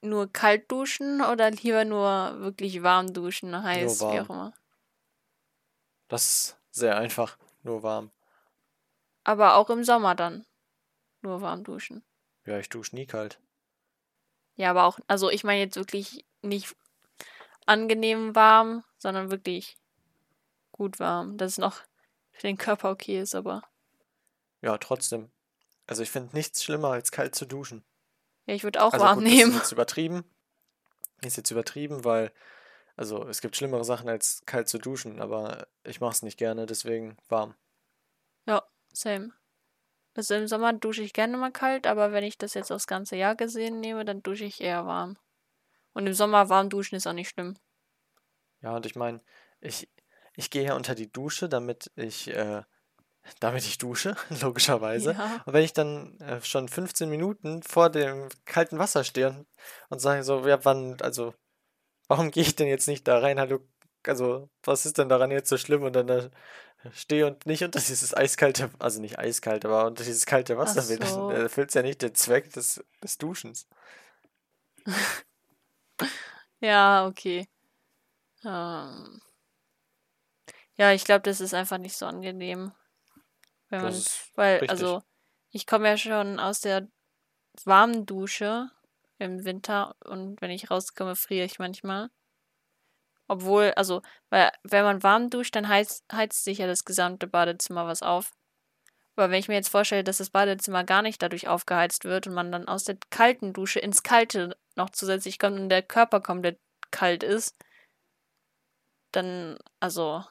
nur 0.00 0.32
kalt 0.32 0.70
duschen 0.70 1.20
oder 1.20 1.50
lieber 1.50 1.84
nur 1.84 2.40
wirklich 2.40 2.82
warm 2.82 3.12
duschen, 3.12 3.62
heiß, 3.62 4.00
wie 4.00 4.04
warm. 4.04 4.18
auch 4.18 4.30
immer. 4.30 4.54
Das 6.08 6.26
ist 6.28 6.56
sehr 6.70 6.96
einfach. 6.96 7.38
Nur 7.62 7.82
warm. 7.82 8.10
Aber 9.24 9.54
auch 9.54 9.70
im 9.70 9.84
Sommer 9.84 10.14
dann. 10.14 10.44
Nur 11.20 11.40
warm 11.40 11.62
duschen. 11.62 12.04
Ja, 12.44 12.58
ich 12.58 12.68
dusche 12.68 12.96
nie 12.96 13.06
kalt. 13.06 13.38
Ja, 14.56 14.70
aber 14.70 14.84
auch, 14.84 14.98
also 15.06 15.30
ich 15.30 15.44
meine 15.44 15.60
jetzt 15.60 15.76
wirklich 15.76 16.26
nicht 16.42 16.76
angenehm 17.66 18.34
warm, 18.34 18.84
sondern 18.98 19.30
wirklich 19.30 19.76
gut 20.72 20.98
warm, 21.00 21.38
dass 21.38 21.52
es 21.52 21.58
noch 21.58 21.80
für 22.32 22.42
den 22.48 22.58
Körper 22.58 22.90
okay 22.90 23.20
ist, 23.20 23.34
aber 23.34 23.62
Ja, 24.62 24.78
trotzdem. 24.78 25.30
Also 25.86 26.02
ich 26.02 26.10
finde 26.10 26.34
nichts 26.34 26.64
schlimmer 26.64 26.88
als 26.92 27.12
kalt 27.12 27.34
zu 27.34 27.46
duschen. 27.46 27.84
ja, 28.46 28.54
ich 28.54 28.64
würde 28.64 28.82
auch 28.82 28.92
Also 28.92 29.06
warm 29.06 29.18
gut, 29.18 29.24
nehmen. 29.24 29.52
ist 29.52 29.56
jetzt 29.56 29.72
übertrieben. 29.72 30.24
Ist 31.22 31.36
jetzt 31.36 31.50
übertrieben, 31.50 32.04
weil, 32.04 32.32
also 32.96 33.26
es 33.28 33.40
gibt 33.42 33.56
schlimmere 33.56 33.84
Sachen 33.84 34.08
als 34.08 34.42
kalt 34.46 34.68
zu 34.68 34.78
duschen, 34.78 35.20
aber 35.20 35.68
ich 35.84 36.00
mache 36.00 36.12
es 36.14 36.22
nicht 36.22 36.38
gerne, 36.38 36.66
deswegen 36.66 37.16
warm. 37.28 37.56
Ja, 38.46 38.62
same. 38.92 39.32
Also 40.14 40.34
im 40.36 40.48
Sommer 40.48 40.72
dusche 40.74 41.02
ich 41.02 41.12
gerne 41.14 41.36
mal 41.38 41.52
kalt, 41.52 41.86
aber 41.86 42.12
wenn 42.12 42.24
ich 42.24 42.38
das 42.38 42.54
jetzt 42.54 42.72
aufs 42.72 42.86
ganze 42.88 43.16
Jahr 43.16 43.36
gesehen 43.36 43.80
nehme, 43.80 44.04
dann 44.04 44.22
dusche 44.22 44.44
ich 44.46 44.60
eher 44.62 44.86
warm. 44.86 45.18
Und 45.94 46.06
im 46.08 46.14
Sommer 46.14 46.48
warm 46.50 46.70
duschen 46.70 46.96
ist 46.96 47.06
auch 47.06 47.12
nicht 47.14 47.30
schlimm. 47.30 47.56
Ja, 48.60 48.76
und 48.76 48.86
ich 48.86 48.96
meine, 48.96 49.20
ich, 49.60 49.88
ich 50.34 50.50
gehe 50.50 50.64
ja 50.64 50.74
unter 50.74 50.94
die 50.94 51.10
Dusche, 51.10 51.48
damit 51.48 51.90
ich, 51.96 52.28
äh, 52.28 52.62
damit 53.40 53.64
ich 53.64 53.78
dusche, 53.78 54.16
logischerweise. 54.42 55.12
Ja. 55.12 55.42
Und 55.44 55.52
wenn 55.52 55.64
ich 55.64 55.72
dann 55.72 56.18
äh, 56.20 56.40
schon 56.42 56.68
15 56.68 57.08
Minuten 57.08 57.62
vor 57.62 57.90
dem 57.90 58.28
kalten 58.44 58.78
Wasser 58.78 59.04
stehe 59.04 59.28
und, 59.28 59.46
und 59.90 59.98
sage 60.00 60.22
so, 60.22 60.46
ja, 60.46 60.64
wann, 60.64 60.96
also, 61.00 61.34
warum 62.08 62.30
gehe 62.30 62.42
ich 62.42 62.56
denn 62.56 62.68
jetzt 62.68 62.88
nicht 62.88 63.06
da 63.06 63.18
rein? 63.18 63.38
Hallo, 63.38 63.60
also, 64.06 64.48
was 64.64 64.86
ist 64.86 64.98
denn 64.98 65.08
daran 65.08 65.30
jetzt 65.30 65.48
so 65.48 65.56
schlimm? 65.56 65.82
Und 65.82 65.94
dann 65.94 66.06
da 66.06 66.30
stehe 66.92 67.26
und 67.26 67.46
nicht 67.46 67.62
unter 67.62 67.78
dieses 67.78 68.14
eiskalte, 68.14 68.70
also 68.78 69.00
nicht 69.00 69.18
eiskalt, 69.18 69.64
aber 69.64 69.86
unter 69.86 70.02
dieses 70.02 70.26
kalte 70.26 70.58
Wasser 70.58 70.88
will, 70.88 70.98
dann 70.98 71.08
so. 71.08 71.30
erfüllt 71.30 71.68
es 71.68 71.74
ja 71.74 71.82
nicht 71.82 72.02
den 72.02 72.14
Zweck 72.14 72.52
des, 72.52 72.82
des 73.02 73.18
Duschens. 73.18 73.66
Ja, 76.64 77.08
okay. 77.08 77.48
Ähm. 78.44 79.20
Ja, 80.78 80.92
ich 80.92 81.04
glaube, 81.04 81.22
das 81.22 81.40
ist 81.40 81.54
einfach 81.54 81.78
nicht 81.78 81.96
so 81.96 82.06
angenehm. 82.06 82.72
Wenn 83.68 83.82
man, 83.82 83.92
Das 83.92 84.30
weil, 84.34 84.54
richtig. 84.58 84.70
also, 84.70 85.02
ich 85.50 85.66
komme 85.66 85.88
ja 85.88 85.96
schon 85.96 86.38
aus 86.40 86.60
der 86.60 86.88
warmen 87.64 88.06
Dusche 88.06 88.70
im 89.18 89.44
Winter 89.44 89.96
und 90.04 90.40
wenn 90.40 90.50
ich 90.50 90.70
rauskomme, 90.70 91.16
friere 91.16 91.46
ich 91.46 91.58
manchmal. 91.58 92.10
Obwohl, 93.28 93.72
also, 93.76 94.02
weil, 94.30 94.50
wenn 94.62 94.84
man 94.84 95.02
warm 95.02 95.30
duscht, 95.30 95.54
dann 95.56 95.68
heizt, 95.68 96.04
heizt 96.12 96.44
sich 96.44 96.58
ja 96.58 96.66
das 96.66 96.84
gesamte 96.84 97.26
Badezimmer 97.26 97.86
was 97.86 98.02
auf. 98.02 98.32
Aber 99.16 99.30
wenn 99.30 99.38
ich 99.40 99.48
mir 99.48 99.54
jetzt 99.54 99.68
vorstelle, 99.70 100.04
dass 100.04 100.18
das 100.18 100.30
Badezimmer 100.30 100.84
gar 100.84 101.02
nicht 101.02 101.22
dadurch 101.22 101.48
aufgeheizt 101.48 102.04
wird 102.04 102.26
und 102.26 102.34
man 102.34 102.52
dann 102.52 102.68
aus 102.68 102.84
der 102.84 102.96
kalten 103.10 103.52
Dusche 103.52 103.80
ins 103.80 104.02
Kalte 104.02 104.56
noch 104.76 104.90
zusätzlich 104.90 105.38
kommt 105.38 105.58
und 105.60 105.68
der 105.68 105.82
Körper 105.82 106.20
komplett 106.20 106.58
kalt 106.90 107.22
ist, 107.22 107.56
dann, 109.12 109.58
also, 109.80 110.24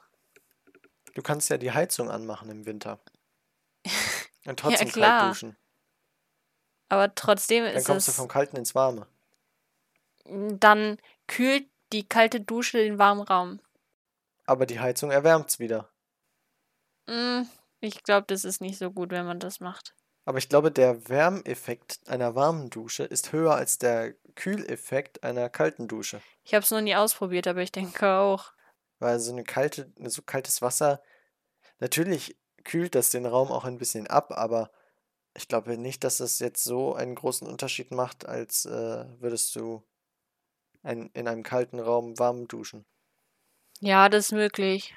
Du 1.14 1.22
kannst 1.22 1.50
ja 1.50 1.58
die 1.58 1.72
Heizung 1.72 2.10
anmachen 2.10 2.50
im 2.50 2.66
Winter. 2.66 3.00
Und 4.46 4.60
trotzdem 4.60 4.88
kalt 4.88 4.94
klar. 4.94 5.28
duschen. 5.30 5.58
aber 6.90 7.14
trotzdem 7.16 7.64
Dann 7.64 7.76
ist 7.76 7.86
kommst 7.86 8.08
du 8.08 8.12
es, 8.12 8.18
vom 8.18 8.28
Kalten 8.28 8.58
ins 8.58 8.74
Warme. 8.76 9.08
dann 10.26 10.98
kühlt 11.28 11.68
die 11.94 12.08
kalte 12.08 12.42
Dusche 12.42 12.78
den 12.78 12.98
warmen 12.98 13.22
Raum. 13.22 13.60
Aber 14.46 14.66
die 14.66 14.80
Heizung 14.80 15.12
erwärmt's 15.12 15.60
wieder. 15.60 15.90
Mm, 17.08 17.44
ich 17.82 18.04
glaube, 18.04 18.26
das 18.28 18.46
ist 18.46 18.62
nicht 18.62 18.78
so 18.78 18.92
gut, 18.92 19.12
wenn 19.12 19.26
man 19.26 19.40
das 19.40 19.60
macht. 19.60 19.96
Aber 20.26 20.38
ich 20.38 20.50
glaube, 20.50 20.72
der 20.72 21.10
Wärmeffekt 21.10 22.00
einer 22.08 22.36
warmen 22.36 22.70
Dusche 22.70 23.04
ist 23.04 23.32
höher 23.32 23.56
als 23.56 23.78
der 23.80 24.14
Kühleffekt 24.36 25.24
einer 25.24 25.50
kalten 25.50 25.88
Dusche. 25.88 26.22
Ich 26.44 26.54
habe 26.54 26.64
es 26.64 26.72
noch 26.72 26.82
nie 26.82 26.96
ausprobiert, 26.96 27.48
aber 27.48 27.62
ich 27.62 27.72
denke 27.72 28.08
auch. 28.14 28.54
Weil 29.02 29.20
so 29.20 29.32
eine 29.32 29.44
kalte, 29.44 29.92
so 30.06 30.22
kaltes 30.22 30.62
Wasser, 30.62 31.02
natürlich 31.80 32.38
kühlt 32.64 32.94
das 32.94 33.10
den 33.10 33.26
Raum 33.26 33.52
auch 33.52 33.66
ein 33.66 33.80
bisschen 33.80 34.06
ab, 34.06 34.32
aber 34.32 34.72
ich 35.34 35.48
glaube 35.48 35.76
nicht, 35.76 36.04
dass 36.04 36.18
das 36.18 36.38
jetzt 36.38 36.64
so 36.64 36.94
einen 36.94 37.16
großen 37.16 37.48
Unterschied 37.48 37.90
macht, 37.90 38.28
als 38.28 38.66
äh, 38.66 39.06
würdest 39.20 39.56
du 39.56 39.84
ein, 40.84 41.10
in 41.14 41.28
einem 41.28 41.42
kalten 41.42 41.80
Raum 41.80 42.20
warm 42.20 42.48
duschen. 42.48 42.86
Ja, 43.80 44.08
das 44.08 44.26
ist 44.26 44.32
möglich. 44.34 44.96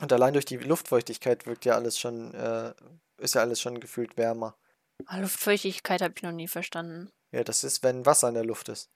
Und 0.00 0.12
allein 0.12 0.32
durch 0.32 0.44
die 0.44 0.58
Luftfeuchtigkeit 0.58 1.46
wirkt 1.46 1.64
ja 1.64 1.74
alles 1.74 1.98
schon, 1.98 2.32
äh, 2.34 2.74
ist 3.18 3.34
ja 3.34 3.40
alles 3.40 3.60
schon 3.60 3.80
gefühlt 3.80 4.16
wärmer. 4.16 4.56
Ah, 5.06 5.18
Luftfeuchtigkeit 5.18 6.00
habe 6.00 6.14
ich 6.16 6.22
noch 6.22 6.32
nie 6.32 6.48
verstanden. 6.48 7.10
Ja, 7.32 7.42
das 7.42 7.64
ist, 7.64 7.82
wenn 7.82 8.06
Wasser 8.06 8.28
in 8.28 8.34
der 8.34 8.44
Luft 8.44 8.68
ist. 8.68 8.92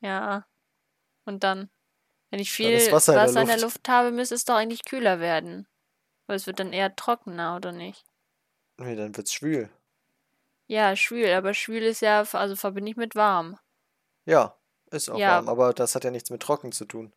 Ja. 0.00 0.46
Und 1.24 1.44
dann, 1.44 1.70
wenn 2.34 2.40
ich 2.40 2.50
viel 2.50 2.72
ist 2.72 2.90
Wasser 2.90 3.14
Wasser, 3.14 3.28
in 3.28 3.34
der 3.34 3.42
in 3.42 3.48
der 3.48 3.60
Luft. 3.60 3.88
Habe, 3.88 4.10
müsste 4.10 4.34
es 4.34 4.44
doch 4.44 4.56
eigentlich 4.56 4.84
kühler 4.84 5.20
werden. 5.20 5.68
Weil 6.26 6.34
es 6.34 6.48
wird 6.48 6.58
dann 6.58 6.72
eher 6.72 6.96
trockener, 6.96 7.54
oder 7.54 7.70
nicht? 7.70 8.04
Nee, 8.76 8.96
dann 8.96 9.16
wird's 9.16 9.32
schwül. 9.32 9.70
Ja, 10.66 10.96
schwül, 10.96 11.30
aber 11.30 11.54
schwül 11.54 11.82
ist 11.84 12.00
ja, 12.00 12.22
also 12.32 12.56
verbinde 12.56 12.90
ich 12.90 12.96
mit 12.96 13.14
warm. 13.14 13.56
Ja, 14.24 14.58
ist 14.90 15.08
auch 15.10 15.18
Ja. 15.18 15.36
warm, 15.36 15.48
aber 15.48 15.72
das 15.74 15.94
hat 15.94 16.02
ja 16.02 16.10
nichts 16.10 16.30
mit 16.30 16.42
trocken 16.42 16.72
zu 16.72 16.86
tun. 16.86 17.12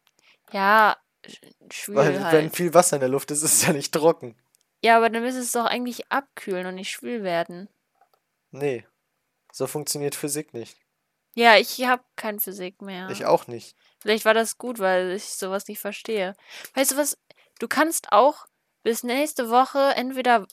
Ja, 0.51 0.97
sch- 1.25 1.73
schwül 1.73 1.95
Weil 1.95 2.13
wenn 2.13 2.23
halt. 2.23 2.55
viel 2.55 2.75
Wasser 2.75 2.97
in 2.97 2.99
der 2.99 3.09
Luft 3.09 3.31
ist, 3.31 3.41
ist 3.41 3.53
es 3.53 3.65
ja 3.65 3.73
nicht 3.73 3.91
trocken. 3.93 4.35
Ja, 4.83 4.97
aber 4.97 5.09
dann 5.09 5.23
müsste 5.23 5.41
es 5.41 5.51
doch 5.51 5.65
eigentlich 5.65 6.11
abkühlen 6.11 6.67
und 6.67 6.75
nicht 6.75 6.91
schwül 6.91 7.23
werden. 7.23 7.69
Nee, 8.51 8.85
so 9.51 9.65
funktioniert 9.65 10.13
Physik 10.13 10.53
nicht. 10.53 10.77
Ja, 11.33 11.55
ich 11.57 11.83
habe 11.87 12.03
kein 12.17 12.39
Physik 12.39 12.83
mehr. 12.83 13.09
Ich 13.09 13.25
auch 13.25 13.47
nicht. 13.47 13.75
Vielleicht 14.07 14.23
war 14.23 14.33
das 14.33 14.57
gut, 14.57 14.79
weil 14.79 15.11
ich 15.11 15.25
sowas 15.25 15.67
nicht 15.67 15.79
verstehe. 15.81 16.33
Weißt 16.75 16.93
du 16.93 16.95
was? 16.95 17.17
Du 17.59 17.67
kannst 17.67 18.13
auch 18.13 18.45
bis 18.81 19.03
nächste 19.03 19.49
Woche 19.49 19.79
entweder 19.97 20.47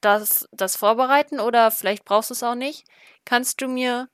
das, 0.00 0.48
das 0.52 0.76
vorbereiten 0.76 1.40
oder 1.40 1.72
vielleicht 1.72 2.04
brauchst 2.04 2.30
du 2.30 2.34
es 2.34 2.44
auch 2.44 2.54
nicht. 2.54 2.86
Kannst 3.24 3.60
du 3.62 3.66
mir 3.66 4.08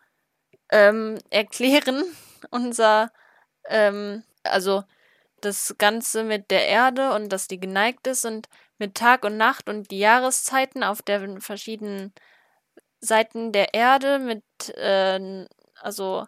ähm, 0.70 1.18
erklären, 1.28 2.02
unser, 2.50 3.12
ähm, 3.68 4.24
also 4.44 4.84
das 5.42 5.74
Ganze 5.76 6.24
mit 6.24 6.50
der 6.50 6.68
Erde 6.68 7.12
und 7.12 7.28
dass 7.28 7.48
die 7.48 7.60
geneigt 7.60 8.06
ist 8.06 8.24
und 8.24 8.48
mit 8.78 8.94
Tag 8.94 9.24
und 9.26 9.36
Nacht 9.36 9.68
und 9.68 9.90
die 9.90 9.98
Jahreszeiten 9.98 10.82
auf 10.84 11.02
den 11.02 11.42
verschiedenen 11.42 12.14
Seiten 13.00 13.52
der 13.52 13.74
Erde 13.74 14.18
mit, 14.18 14.42
äh, 14.78 15.46
also, 15.82 16.26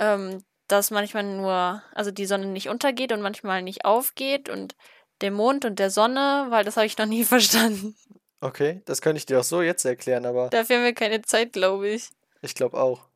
ähm, 0.00 0.44
dass 0.72 0.90
manchmal 0.90 1.24
nur, 1.24 1.82
also 1.94 2.10
die 2.10 2.26
Sonne 2.26 2.46
nicht 2.46 2.68
untergeht 2.68 3.12
und 3.12 3.20
manchmal 3.20 3.62
nicht 3.62 3.84
aufgeht 3.84 4.48
und 4.48 4.74
der 5.20 5.30
Mond 5.30 5.64
und 5.64 5.78
der 5.78 5.90
Sonne, 5.90 6.46
weil 6.48 6.64
das 6.64 6.76
habe 6.76 6.86
ich 6.86 6.96
noch 6.98 7.06
nie 7.06 7.24
verstanden. 7.36 7.96
Okay, 8.40 8.82
das 8.86 9.02
könnte 9.02 9.18
ich 9.18 9.26
dir 9.26 9.38
auch 9.38 9.44
so 9.44 9.62
jetzt 9.62 9.84
erklären, 9.84 10.26
aber 10.26 10.48
Dafür 10.48 10.76
haben 10.76 10.84
wir 10.84 10.94
keine 10.94 11.22
Zeit, 11.22 11.52
glaube 11.52 11.88
ich. 11.88 12.08
ich 12.40 12.54
glaube 12.54 12.80
auch. 12.80 13.06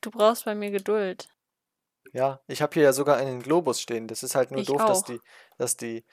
Du 0.00 0.10
brauchst 0.10 0.44
bei 0.44 0.54
mir 0.54 0.70
Geduld. 0.70 1.28
Ja, 2.12 2.40
ich 2.46 2.62
habe 2.62 2.74
hier 2.74 2.82
ja 2.82 2.92
sogar 2.92 3.16
einen 3.16 3.42
Globus 3.42 3.80
stehen. 3.80 4.06
Das 4.08 4.22
ist 4.22 4.34
halt 4.34 4.50
nur 4.50 4.60
Ich 4.60 4.66
doof, 4.66 4.84
dass 4.84 5.04
die, 5.04 5.20
dass 5.58 5.76
die, 5.76 6.04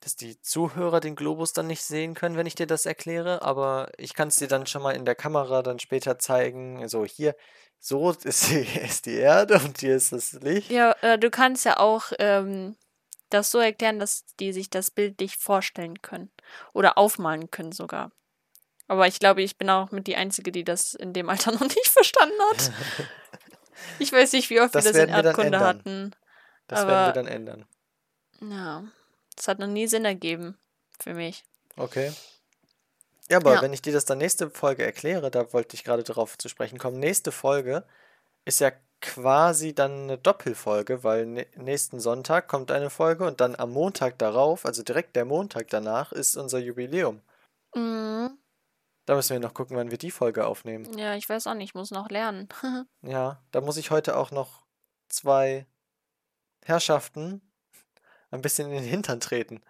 dass 0.00 0.14
die 0.14 0.40
Zuhörer 0.40 1.00
den 1.00 1.16
Globus 1.16 1.52
dann 1.52 1.66
nicht 1.66 1.82
sehen 1.82 2.14
können, 2.14 2.36
wenn 2.36 2.46
ich 2.46 2.54
dir 2.54 2.66
das 2.66 2.86
erkläre. 2.86 3.42
Aber 3.42 3.90
ich 3.98 4.14
kann 4.14 4.28
es 4.28 4.36
dir 4.36 4.48
dann 4.48 4.66
schon 4.66 4.82
mal 4.82 4.94
in 4.94 5.04
der 5.04 5.14
Kamera 5.14 5.62
dann 5.62 5.78
später 5.78 6.18
zeigen. 6.18 6.86
So, 6.88 7.04
hier, 7.04 7.34
so 7.80 8.10
ist 8.10 8.50
die, 8.50 8.60
ist 8.84 9.06
die 9.06 9.14
Erde 9.16 9.54
und 9.64 9.78
hier 9.80 9.96
ist 9.96 10.12
das 10.12 10.32
Licht. 10.34 10.70
Ja, 10.70 10.92
äh, 11.02 11.18
du 11.18 11.30
kannst 11.30 11.64
ja 11.64 11.78
auch 11.78 12.12
ähm, 12.18 12.76
das 13.30 13.50
so 13.50 13.58
erklären, 13.58 13.98
dass 13.98 14.24
die 14.40 14.52
sich 14.52 14.70
das 14.70 14.90
bildlich 14.90 15.36
vorstellen 15.36 16.00
können. 16.02 16.30
Oder 16.72 16.96
aufmalen 16.98 17.50
können 17.50 17.72
sogar. 17.72 18.10
Aber 18.86 19.06
ich 19.06 19.18
glaube, 19.18 19.42
ich 19.42 19.58
bin 19.58 19.68
auch 19.68 19.90
mit 19.90 20.06
die 20.06 20.16
Einzige, 20.16 20.50
die 20.50 20.64
das 20.64 20.94
in 20.94 21.12
dem 21.12 21.28
Alter 21.28 21.52
noch 21.52 21.60
nicht 21.60 21.88
verstanden 21.88 22.40
hat. 22.50 22.72
Ich 24.00 24.12
weiß 24.12 24.32
nicht, 24.32 24.50
wie 24.50 24.60
oft 24.60 24.74
Das 24.74 24.84
wir 24.86 24.92
das 24.92 25.02
in 25.02 25.08
Erdkunde 25.08 25.60
hatten. 25.60 26.10
Das 26.66 26.80
werden 26.80 26.88
wir 26.88 26.96
aber- 26.96 27.12
dann 27.12 27.26
ändern. 27.28 27.64
Ja, 28.40 28.82
das 29.36 29.46
hat 29.46 29.60
noch 29.60 29.68
nie 29.68 29.86
Sinn 29.86 30.04
ergeben 30.04 30.58
für 31.00 31.14
mich. 31.14 31.44
Okay. 31.76 32.12
Ja, 33.30 33.38
aber 33.38 33.54
Ja. 33.54 33.62
wenn 33.62 33.72
ich 33.72 33.82
dir 33.82 33.92
das 33.92 34.04
dann 34.04 34.18
nächste 34.18 34.50
Folge 34.50 34.84
erkläre, 34.84 35.30
da 35.30 35.52
wollte 35.52 35.74
ich 35.76 35.84
gerade 35.84 36.02
darauf 36.02 36.38
zu 36.38 36.48
sprechen 36.48 36.78
kommen. 36.78 36.98
Nächste 36.98 37.30
Folge 37.32 37.84
ist 38.44 38.60
ja 38.60 38.72
quasi 39.00 39.74
dann 39.74 40.04
eine 40.04 40.18
Doppelfolge, 40.18 41.04
weil 41.04 41.24
nä- 41.24 41.46
nächsten 41.60 42.00
Sonntag 42.00 42.48
kommt 42.48 42.70
eine 42.70 42.90
Folge 42.90 43.26
und 43.26 43.40
dann 43.40 43.54
am 43.54 43.70
Montag 43.70 44.18
darauf, 44.18 44.64
also 44.64 44.82
direkt 44.82 45.14
der 45.14 45.24
Montag 45.24 45.68
danach, 45.68 46.10
ist 46.12 46.36
unser 46.36 46.58
Jubiläum. 46.58 47.20
Mhm. 47.74 48.38
Da 49.06 49.14
müssen 49.14 49.32
wir 49.34 49.40
noch 49.40 49.54
gucken, 49.54 49.76
wann 49.76 49.90
wir 49.90 49.98
die 49.98 50.10
Folge 50.10 50.46
aufnehmen. 50.46 50.96
Ja, 50.98 51.14
ich 51.14 51.28
weiß 51.28 51.46
auch 51.46 51.54
nicht, 51.54 51.70
ich 51.70 51.74
muss 51.74 51.90
noch 51.90 52.08
lernen. 52.10 52.48
Ja, 53.02 53.42
da 53.52 53.60
muss 53.60 53.76
ich 53.76 53.90
heute 53.90 54.16
auch 54.16 54.30
noch 54.32 54.66
zwei 55.08 55.66
Herrschaften 56.64 57.40
ein 58.30 58.42
bisschen 58.42 58.68
in 58.70 58.74
den 58.82 58.84
Hintern 58.84 59.20
treten, 59.20 59.62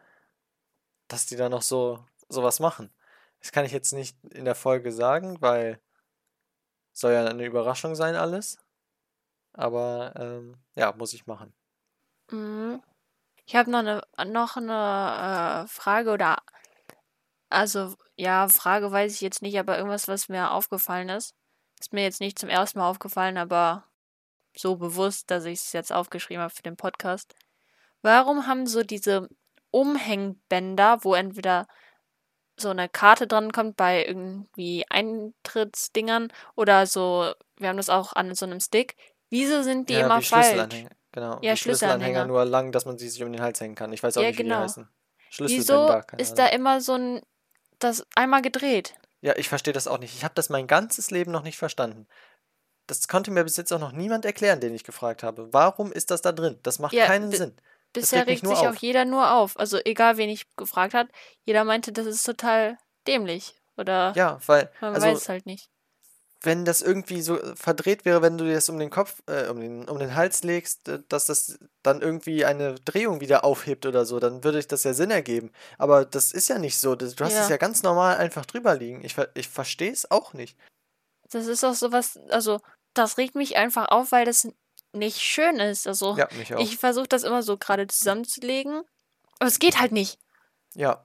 dass 1.09 1.27
die 1.27 1.37
da 1.37 1.49
noch 1.49 1.63
so 1.63 2.05
sowas 2.29 2.59
machen. 2.61 2.91
Das 3.41 3.53
kann 3.53 3.65
ich 3.65 3.73
jetzt 3.73 3.93
nicht 3.93 4.17
in 4.33 4.45
der 4.45 4.55
Folge 4.55 4.93
sagen, 4.93 5.41
weil 5.41 5.81
soll 6.93 7.13
ja 7.13 7.25
eine 7.25 7.47
Überraschung 7.47 7.95
sein 7.95 8.17
alles. 8.17 8.59
Aber 9.53 10.13
ähm, 10.17 10.57
ja, 10.75 10.93
muss 10.93 11.15
ich 11.15 11.27
machen. 11.27 11.55
Mhm. 12.31 12.83
Ich 13.47 13.57
habe 13.57 13.71
noch 13.71 13.79
eine, 13.79 14.03
noch 14.27 14.57
eine 14.57 15.65
äh, 15.65 15.69
Frage 15.69 16.11
oder 16.11 16.37
also 17.51 17.95
ja, 18.17 18.49
Frage 18.49 18.93
weiß 18.93 19.15
ich 19.15 19.21
jetzt 19.21 19.43
nicht, 19.43 19.59
aber 19.59 19.79
irgendwas, 19.79 20.09
was 20.09 20.29
mir 20.29 20.51
aufgefallen 20.53 21.09
ist. 21.09 21.35
Ist 21.81 21.93
mir 21.93 22.03
jetzt 22.03 22.21
nicht 22.21 22.39
zum 22.39 22.49
ersten 22.49 22.79
Mal 22.79 22.91
aufgefallen, 22.91 23.39
aber 23.39 23.85
so 24.57 24.77
bewusst, 24.77 25.31
dass 25.31 25.45
ich 25.45 25.61
es 25.61 25.73
jetzt 25.73 25.93
aufgeschrieben 25.93 26.43
habe 26.43 26.55
für 26.55 26.63
den 26.63 26.77
Podcast. 26.77 27.35
Warum 28.03 28.47
haben 28.47 28.67
so 28.67 28.83
diese 28.83 29.29
Umhängbänder, 29.71 31.05
wo 31.05 31.15
entweder 31.15 31.67
so 32.61 32.71
eine 32.71 32.89
Karte 32.89 33.27
dran 33.27 33.53
kommt 33.53 33.77
bei 33.77 34.05
irgendwie 34.05 34.85
Eintrittsdingern 34.89 36.33
oder 36.55 36.87
so, 36.87 37.33
wir 37.57 37.69
haben 37.69 37.77
das 37.77 37.91
auch 37.91 38.13
an 38.15 38.35
so 38.35 38.47
einem 38.47 38.61
Stick. 38.61 38.97
Wieso 39.31 39.63
sind 39.63 39.89
die 39.89 39.95
ja, 39.95 40.07
immer 40.07 40.19
wie 40.21 40.25
falsch? 40.25 40.47
Schlüsselanhänger. 40.47 40.91
Genau, 41.13 41.39
Ja, 41.43 41.57
Schlüsselanhänger 41.57 41.57
Schlüsselanhänger. 41.57 42.27
nur 42.27 42.45
lang, 42.45 42.73
dass 42.73 42.85
man 42.85 42.99
sie 42.99 43.09
sich 43.09 43.23
um 43.23 43.33
den 43.33 43.41
Hals 43.43 43.61
hängen 43.61 43.75
kann. 43.75 43.93
Ich 43.93 44.03
weiß 44.03 44.17
auch 44.17 44.23
Ja, 44.23 44.29
nicht, 44.29 44.39
wie 44.39 44.43
die 44.45 44.49
genau. 44.49 44.61
heißen. 44.63 44.89
Wieso 45.39 45.91
ist 46.17 46.39
da 46.39 46.47
immer 46.47 46.81
so 46.81 46.95
ein 46.95 47.23
das 47.79 48.07
einmal 48.15 48.43
gedreht? 48.43 48.95
Ja, 49.21 49.37
ich 49.37 49.49
verstehe 49.49 49.73
das 49.73 49.87
auch 49.89 49.99
nicht. 49.99 50.15
Ich 50.15 50.25
habe 50.25 50.35
das 50.35 50.49
mein 50.49 50.67
ganzes 50.67 51.11
Leben 51.11 51.33
noch 51.33 51.43
nicht 51.43 51.59
verstanden. 51.59 52.07
Das 52.87 53.07
konnte 53.09 53.31
mir 53.31 53.45
bis 53.45 53.57
jetzt 53.57 53.73
auch 53.73 53.79
noch 53.81 53.93
niemand 53.93 54.25
erklären, 54.25 54.61
den 54.61 54.75
ich 54.75 54.85
gefragt 54.85 55.23
habe. 55.23 55.53
Warum 55.53 55.93
ist 55.93 56.11
das 56.11 56.23
da 56.23 56.33
drin? 56.33 56.59
Das 56.63 56.79
macht 56.79 56.95
Ja, 56.95 57.07
keinen 57.07 57.31
Sinn. 57.31 57.57
Bisher 57.93 58.27
regt 58.27 58.47
sich 58.47 58.59
auf. 58.59 58.67
auch 58.67 58.81
jeder 58.81 59.05
nur 59.05 59.33
auf. 59.33 59.59
Also 59.59 59.79
egal, 59.85 60.17
wen 60.17 60.29
ich 60.29 60.45
gefragt 60.57 60.95
hat, 60.95 61.09
jeder 61.45 61.65
meinte, 61.65 61.93
das 61.93 62.07
ist 62.07 62.25
total 62.25 62.79
dämlich. 63.07 63.55
Oder 63.77 64.13
Ja, 64.17 64.39
weil, 64.47 64.71
man 64.81 64.95
also, 64.95 65.07
weiß 65.07 65.19
es 65.23 65.29
halt 65.29 65.47
nicht. 65.47 65.71
wenn 66.43 66.65
das 66.65 66.83
irgendwie 66.83 67.23
so 67.23 67.39
verdreht 67.55 68.05
wäre, 68.05 68.23
wenn 68.23 68.37
du 68.39 68.45
dir 68.45 68.55
das 68.55 68.69
um 68.69 68.79
den 68.79 68.91
Kopf, 68.91 69.23
äh, 69.27 69.49
um 69.49 69.61
den, 69.61 69.89
um 69.89 69.99
den 69.99 70.15
Hals 70.15 70.43
legst, 70.45 70.89
äh, 70.89 71.01
dass 71.09 71.27
das 71.27 71.59
dann 71.83 72.01
irgendwie 72.03 72.45
eine 72.45 72.75
Drehung 72.77 73.21
wieder 73.21 73.45
aufhebt 73.45 73.87
oder 73.87 74.05
so, 74.05 74.19
dann 74.21 74.45
würde 74.45 74.63
das 74.63 74.85
ja 74.85 74.93
Sinn 74.95 75.11
ergeben. 75.11 75.51
Aber 75.79 76.05
das 76.05 76.33
ist 76.33 76.49
ja 76.49 76.59
nicht 76.59 76.79
so. 76.79 76.95
Du 76.97 77.07
hast 77.07 77.33
es 77.33 77.39
Ja. 77.39 77.49
ja 77.51 77.57
ganz 77.57 77.83
normal 77.83 78.17
einfach 78.19 78.47
drüber 78.47 78.75
liegen. 78.77 79.03
Ich, 79.05 79.17
ich 79.35 79.49
verstehe 79.49 79.93
es 79.93 80.11
auch 80.11 80.33
nicht. 80.35 80.57
Das 81.31 81.47
ist 81.47 81.65
auch 81.65 81.75
sowas, 81.75 82.19
also 82.31 82.61
das 82.95 83.17
regt 83.19 83.35
mich 83.35 83.57
einfach 83.57 83.89
auf, 83.91 84.13
weil 84.13 84.25
das 84.25 84.49
nicht 84.99 85.21
schön 85.21 85.57
ist. 85.61 85.87
Also 85.87 86.17
Ja, 86.17 86.29
ich 86.59 86.77
versuche 86.77 87.09
das 87.09 87.23
immer 87.23 87.43
so 87.43 87.57
gerade 87.57 87.87
zusammenzulegen, 87.87 88.83
aber 89.39 89.49
es 89.49 89.59
geht 89.59 89.81
halt 89.81 89.93
nicht. 89.93 90.19
Ja. 90.75 91.05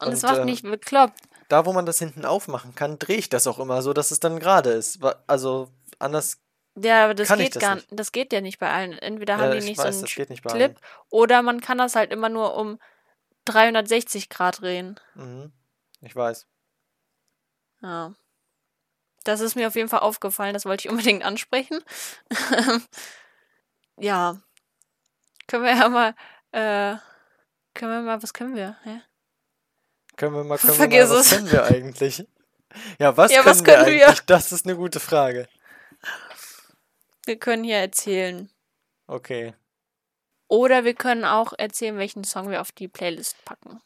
Und, 0.00 0.12
es 0.12 0.22
macht 0.22 0.38
ähm, 0.38 0.46
mich 0.46 0.62
bekloppt. 0.62 1.18
Da, 1.48 1.66
wo 1.66 1.72
man 1.72 1.86
das 1.86 1.98
hinten 1.98 2.24
aufmachen 2.24 2.74
kann, 2.74 2.98
drehe 2.98 3.16
ich 3.18 3.28
das 3.28 3.46
auch 3.46 3.58
immer 3.58 3.82
so, 3.82 3.92
dass 3.92 4.10
es 4.10 4.20
dann 4.20 4.38
gerade 4.40 4.70
ist. 4.70 4.98
Also 5.26 5.68
anders. 5.98 6.38
Ja, 6.76 7.04
aber 7.04 7.14
das 7.14 7.28
kann 7.28 7.38
geht 7.38 7.54
das 7.54 7.62
gar 7.62 7.74
nicht. 7.76 7.86
das 7.90 8.10
geht 8.12 8.32
ja 8.32 8.40
nicht 8.40 8.58
bei 8.58 8.70
allen. 8.72 8.92
Entweder 8.98 9.34
Ja, 9.34 9.40
haben 9.40 9.52
die 9.52 9.58
ich 9.58 9.64
nicht 9.64 9.78
weiß, 9.78 10.00
so 10.00 10.06
einen 10.06 10.28
nicht 10.28 10.44
Clip 10.44 10.76
oder 11.10 11.42
man 11.42 11.60
kann 11.60 11.78
das 11.78 11.94
halt 11.94 12.12
immer 12.12 12.28
nur 12.28 12.56
um 12.56 12.80
360 13.44 14.28
Grad 14.28 14.60
drehen. 14.60 14.98
Mhm. 15.14 15.52
Ich 16.00 16.16
weiß. 16.16 16.46
Ja. 17.82 18.14
Das 19.24 19.40
ist 19.40 19.56
mir 19.56 19.66
auf 19.68 19.74
jeden 19.74 19.88
Fall 19.88 20.00
aufgefallen, 20.00 20.54
das 20.54 20.64
wollte 20.66 20.86
ich 20.86 20.90
unbedingt 20.90 21.24
ansprechen. 21.24 21.80
ja. 23.98 24.40
Können 25.46 25.64
wir 25.64 25.74
ja 25.76 25.88
mal, 25.88 26.14
äh, 26.52 26.96
können 27.74 27.92
wir 27.92 28.00
mal, 28.02 28.22
was 28.22 28.32
können 28.32 28.54
wir? 28.54 28.76
Hä? 28.84 29.00
Können 30.16 30.34
wir 30.34 30.44
mal, 30.44 30.58
können 30.58 30.74
Vergiss 30.74 31.00
wir 31.00 31.08
mal, 31.08 31.18
was 31.18 31.26
es. 31.32 31.36
können 31.38 31.52
wir 31.52 31.64
eigentlich? 31.64 32.26
Ja, 32.98 33.16
was 33.16 33.30
Ja, 33.32 33.38
können 33.42 33.50
was 33.50 33.64
wir 33.64 33.74
können 33.74 33.86
wir? 33.94 34.06
eigentlich? 34.06 34.20
Das 34.26 34.52
ist 34.52 34.66
eine 34.66 34.76
gute 34.76 35.00
Frage. 35.00 35.48
Wir 37.26 37.38
können 37.38 37.64
hier 37.64 37.76
erzählen. 37.78 38.50
Okay. 39.06 39.54
Oder 40.48 40.84
wir 40.84 40.94
können 40.94 41.24
auch 41.24 41.52
erzählen, 41.56 41.96
welchen 41.98 42.24
Song 42.24 42.50
wir 42.50 42.60
auf 42.60 42.72
die 42.72 42.88
Playlist 42.88 43.42
packen. 43.44 43.80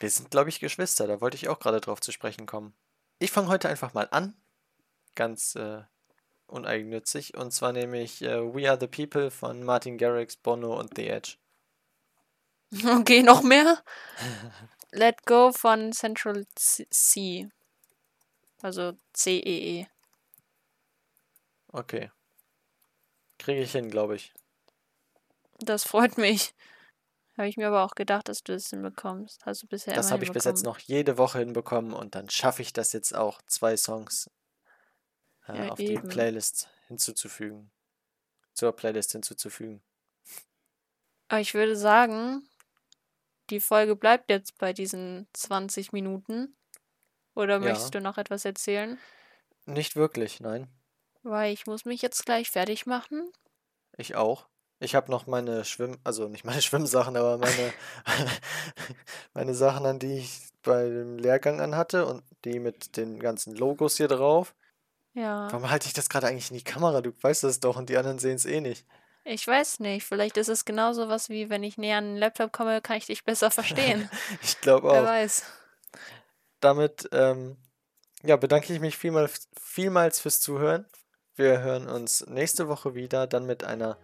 Wir 0.00 0.10
sind, 0.10 0.30
glaube 0.30 0.48
ich, 0.48 0.60
Geschwister. 0.60 1.06
Da 1.06 1.20
wollte 1.20 1.36
ich 1.36 1.48
auch 1.48 1.58
gerade 1.58 1.80
drauf 1.80 2.00
zu 2.00 2.12
sprechen 2.12 2.46
kommen. 2.46 2.74
Ich 3.18 3.30
fange 3.30 3.48
heute 3.48 3.68
einfach 3.68 3.94
mal 3.94 4.08
an. 4.10 4.34
Ganz 5.18 5.56
äh, 5.56 5.82
uneigennützig. 6.46 7.36
Und 7.36 7.50
zwar 7.50 7.72
nämlich 7.72 8.22
äh, 8.22 8.38
We 8.54 8.70
Are 8.70 8.78
the 8.78 8.86
People 8.86 9.32
von 9.32 9.64
Martin 9.64 9.98
Garrix, 9.98 10.36
Bono 10.36 10.78
und 10.78 10.92
The 10.94 11.08
Edge. 11.08 11.36
Okay, 13.00 13.24
noch 13.24 13.42
mehr? 13.42 13.82
Let 14.92 15.26
Go 15.26 15.50
von 15.50 15.92
Central 15.92 16.46
C-. 16.54 17.48
Also 18.62 18.92
C-E-E. 19.12 19.86
Okay. 21.72 22.12
Kriege 23.38 23.62
ich 23.62 23.72
hin, 23.72 23.90
glaube 23.90 24.14
ich. 24.14 24.32
Das 25.58 25.82
freut 25.82 26.16
mich. 26.16 26.54
Habe 27.36 27.48
ich 27.48 27.56
mir 27.56 27.66
aber 27.66 27.84
auch 27.84 27.96
gedacht, 27.96 28.28
dass 28.28 28.44
du 28.44 28.52
es 28.52 28.70
hinbekommst. 28.70 29.44
Hast 29.46 29.64
du 29.64 29.66
bisher 29.66 29.94
Das 29.94 30.12
habe 30.12 30.22
ich 30.22 30.30
bis 30.30 30.44
jetzt 30.44 30.64
noch 30.64 30.78
jede 30.78 31.18
Woche 31.18 31.40
hinbekommen 31.40 31.92
und 31.92 32.14
dann 32.14 32.30
schaffe 32.30 32.62
ich 32.62 32.72
das 32.72 32.92
jetzt 32.92 33.16
auch, 33.16 33.42
zwei 33.48 33.76
Songs 33.76 34.30
äh, 35.48 35.56
Ja, 35.66 35.68
auf 35.70 35.78
die 35.78 35.86
eben. 35.92 36.08
Playlist 36.08 36.68
hinzuzufügen. 36.88 37.70
Zur 38.54 38.72
Playlist 38.74 39.12
hinzuzufügen. 39.12 39.82
Aber 41.28 41.40
ich 41.40 41.54
würde 41.54 41.76
sagen, 41.76 42.48
die 43.50 43.60
Folge 43.60 43.96
bleibt 43.96 44.30
jetzt 44.30 44.58
bei 44.58 44.72
diesen 44.72 45.28
20 45.32 45.92
Minuten. 45.92 46.56
Oder 47.34 47.54
Ja. 47.54 47.60
möchtest 47.60 47.94
du 47.94 48.00
noch 48.00 48.18
etwas 48.18 48.44
erzählen? 48.44 48.98
Nicht 49.66 49.96
wirklich, 49.96 50.40
nein. 50.40 50.68
Weil 51.22 51.52
ich 51.52 51.66
muss 51.66 51.84
mich 51.84 52.02
jetzt 52.02 52.24
gleich 52.24 52.50
fertig 52.50 52.86
machen. 52.86 53.30
Ich 53.96 54.16
auch. 54.16 54.48
Ich 54.80 54.94
habe 54.94 55.10
noch 55.10 55.26
meine 55.26 55.64
Schwimm, 55.64 55.98
also 56.04 56.28
nicht 56.28 56.44
meine 56.44 56.62
Schwimmsachen, 56.62 57.16
aber 57.16 57.36
meine, 57.38 57.72
meine 59.34 59.54
Sachen 59.54 59.86
an, 59.86 59.98
die 59.98 60.18
ich 60.18 60.48
bei 60.62 60.84
dem 60.88 61.18
Lehrgang 61.18 61.60
anhatte 61.60 62.06
und 62.06 62.22
die 62.44 62.58
mit 62.60 62.96
den 62.96 63.18
ganzen 63.20 63.54
Logos 63.54 63.96
hier 63.96 64.08
drauf. 64.08 64.54
Ja. 65.18 65.48
Warum 65.50 65.68
halte 65.68 65.88
ich 65.88 65.94
das 65.94 66.08
gerade 66.08 66.28
eigentlich 66.28 66.50
in 66.50 66.56
die 66.56 66.64
Kamera? 66.64 67.00
Du 67.00 67.12
weißt 67.20 67.42
das 67.42 67.58
doch 67.58 67.76
und 67.76 67.88
die 67.88 67.96
anderen 67.96 68.20
sehen 68.20 68.36
es 68.36 68.44
eh 68.44 68.60
nicht. 68.60 68.86
Ich 69.24 69.46
weiß 69.46 69.80
nicht. 69.80 70.06
Vielleicht 70.06 70.36
ist 70.36 70.48
es 70.48 70.64
genauso 70.64 71.08
was 71.08 71.28
wie, 71.28 71.50
wenn 71.50 71.64
ich 71.64 71.76
näher 71.76 71.98
an 71.98 72.04
den 72.04 72.16
Laptop 72.16 72.52
komme, 72.52 72.80
kann 72.80 72.96
ich 72.96 73.06
dich 73.06 73.24
besser 73.24 73.50
verstehen. 73.50 74.08
Ich 74.42 74.60
glaube 74.60 74.88
Wer 74.92 75.02
auch. 75.02 75.06
weiß. 75.06 75.42
Damit 76.60 77.08
ähm, 77.12 77.56
ja, 78.22 78.36
bedanke 78.36 78.72
ich 78.72 78.80
mich 78.80 78.96
vielmals, 78.96 79.48
vielmals 79.60 80.20
fürs 80.20 80.40
Zuhören. 80.40 80.86
Wir 81.34 81.60
hören 81.60 81.88
uns 81.88 82.24
nächste 82.26 82.68
Woche 82.68 82.94
wieder, 82.94 83.26
dann 83.26 83.46
mit 83.46 83.64
einer, 83.64 83.98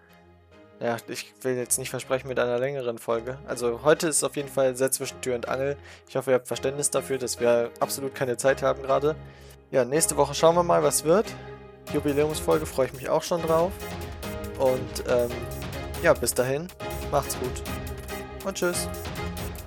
ja, 0.80 0.96
ich 1.08 1.32
will 1.42 1.56
jetzt 1.56 1.78
nicht 1.78 1.90
versprechen, 1.90 2.28
mit 2.28 2.38
einer 2.38 2.58
längeren 2.58 2.98
Folge. 2.98 3.38
Also 3.46 3.82
heute 3.82 4.08
ist 4.08 4.24
auf 4.24 4.36
jeden 4.36 4.48
Fall 4.48 4.76
sehr 4.76 4.90
zwischen 4.90 5.20
Tür 5.20 5.36
und 5.36 5.48
Angel. 5.48 5.76
Ich 6.08 6.16
hoffe, 6.16 6.30
ihr 6.32 6.34
habt 6.34 6.48
Verständnis 6.48 6.90
dafür, 6.90 7.18
dass 7.18 7.38
wir 7.40 7.70
absolut 7.80 8.14
keine 8.14 8.36
Zeit 8.36 8.62
haben 8.62 8.82
gerade. 8.82 9.16
Ja, 9.74 9.84
nächste 9.84 10.16
Woche 10.16 10.34
schauen 10.34 10.54
wir 10.54 10.62
mal, 10.62 10.84
was 10.84 11.02
wird. 11.02 11.26
Jubiläumsfolge 11.92 12.64
freue 12.64 12.86
ich 12.86 12.92
mich 12.92 13.08
auch 13.08 13.24
schon 13.24 13.42
drauf. 13.42 13.72
Und 14.56 15.02
ähm, 15.08 15.28
ja, 16.00 16.12
bis 16.14 16.32
dahin, 16.32 16.68
macht's 17.10 17.36
gut. 17.40 17.50
Und 18.46 18.54
tschüss. 18.54 18.86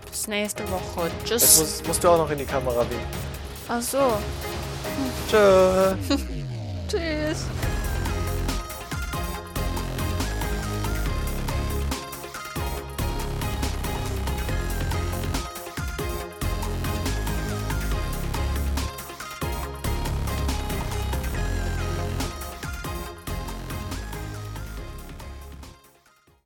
Bis 0.09 0.29
nächste 0.29 0.63
Woche. 0.71 1.09
Jetzt 1.09 1.27
Tschüss. 1.27 1.59
musst, 1.59 1.87
musst 1.87 2.03
du 2.05 2.07
auch 2.07 2.19
noch 2.19 2.31
in 2.31 2.37
die 2.37 2.45
Kamera 2.45 2.89
winken. 2.89 3.05
Ach 3.67 3.81
so. 3.81 4.13
Tschö. 5.29 5.93
Tschüss. 6.87 7.45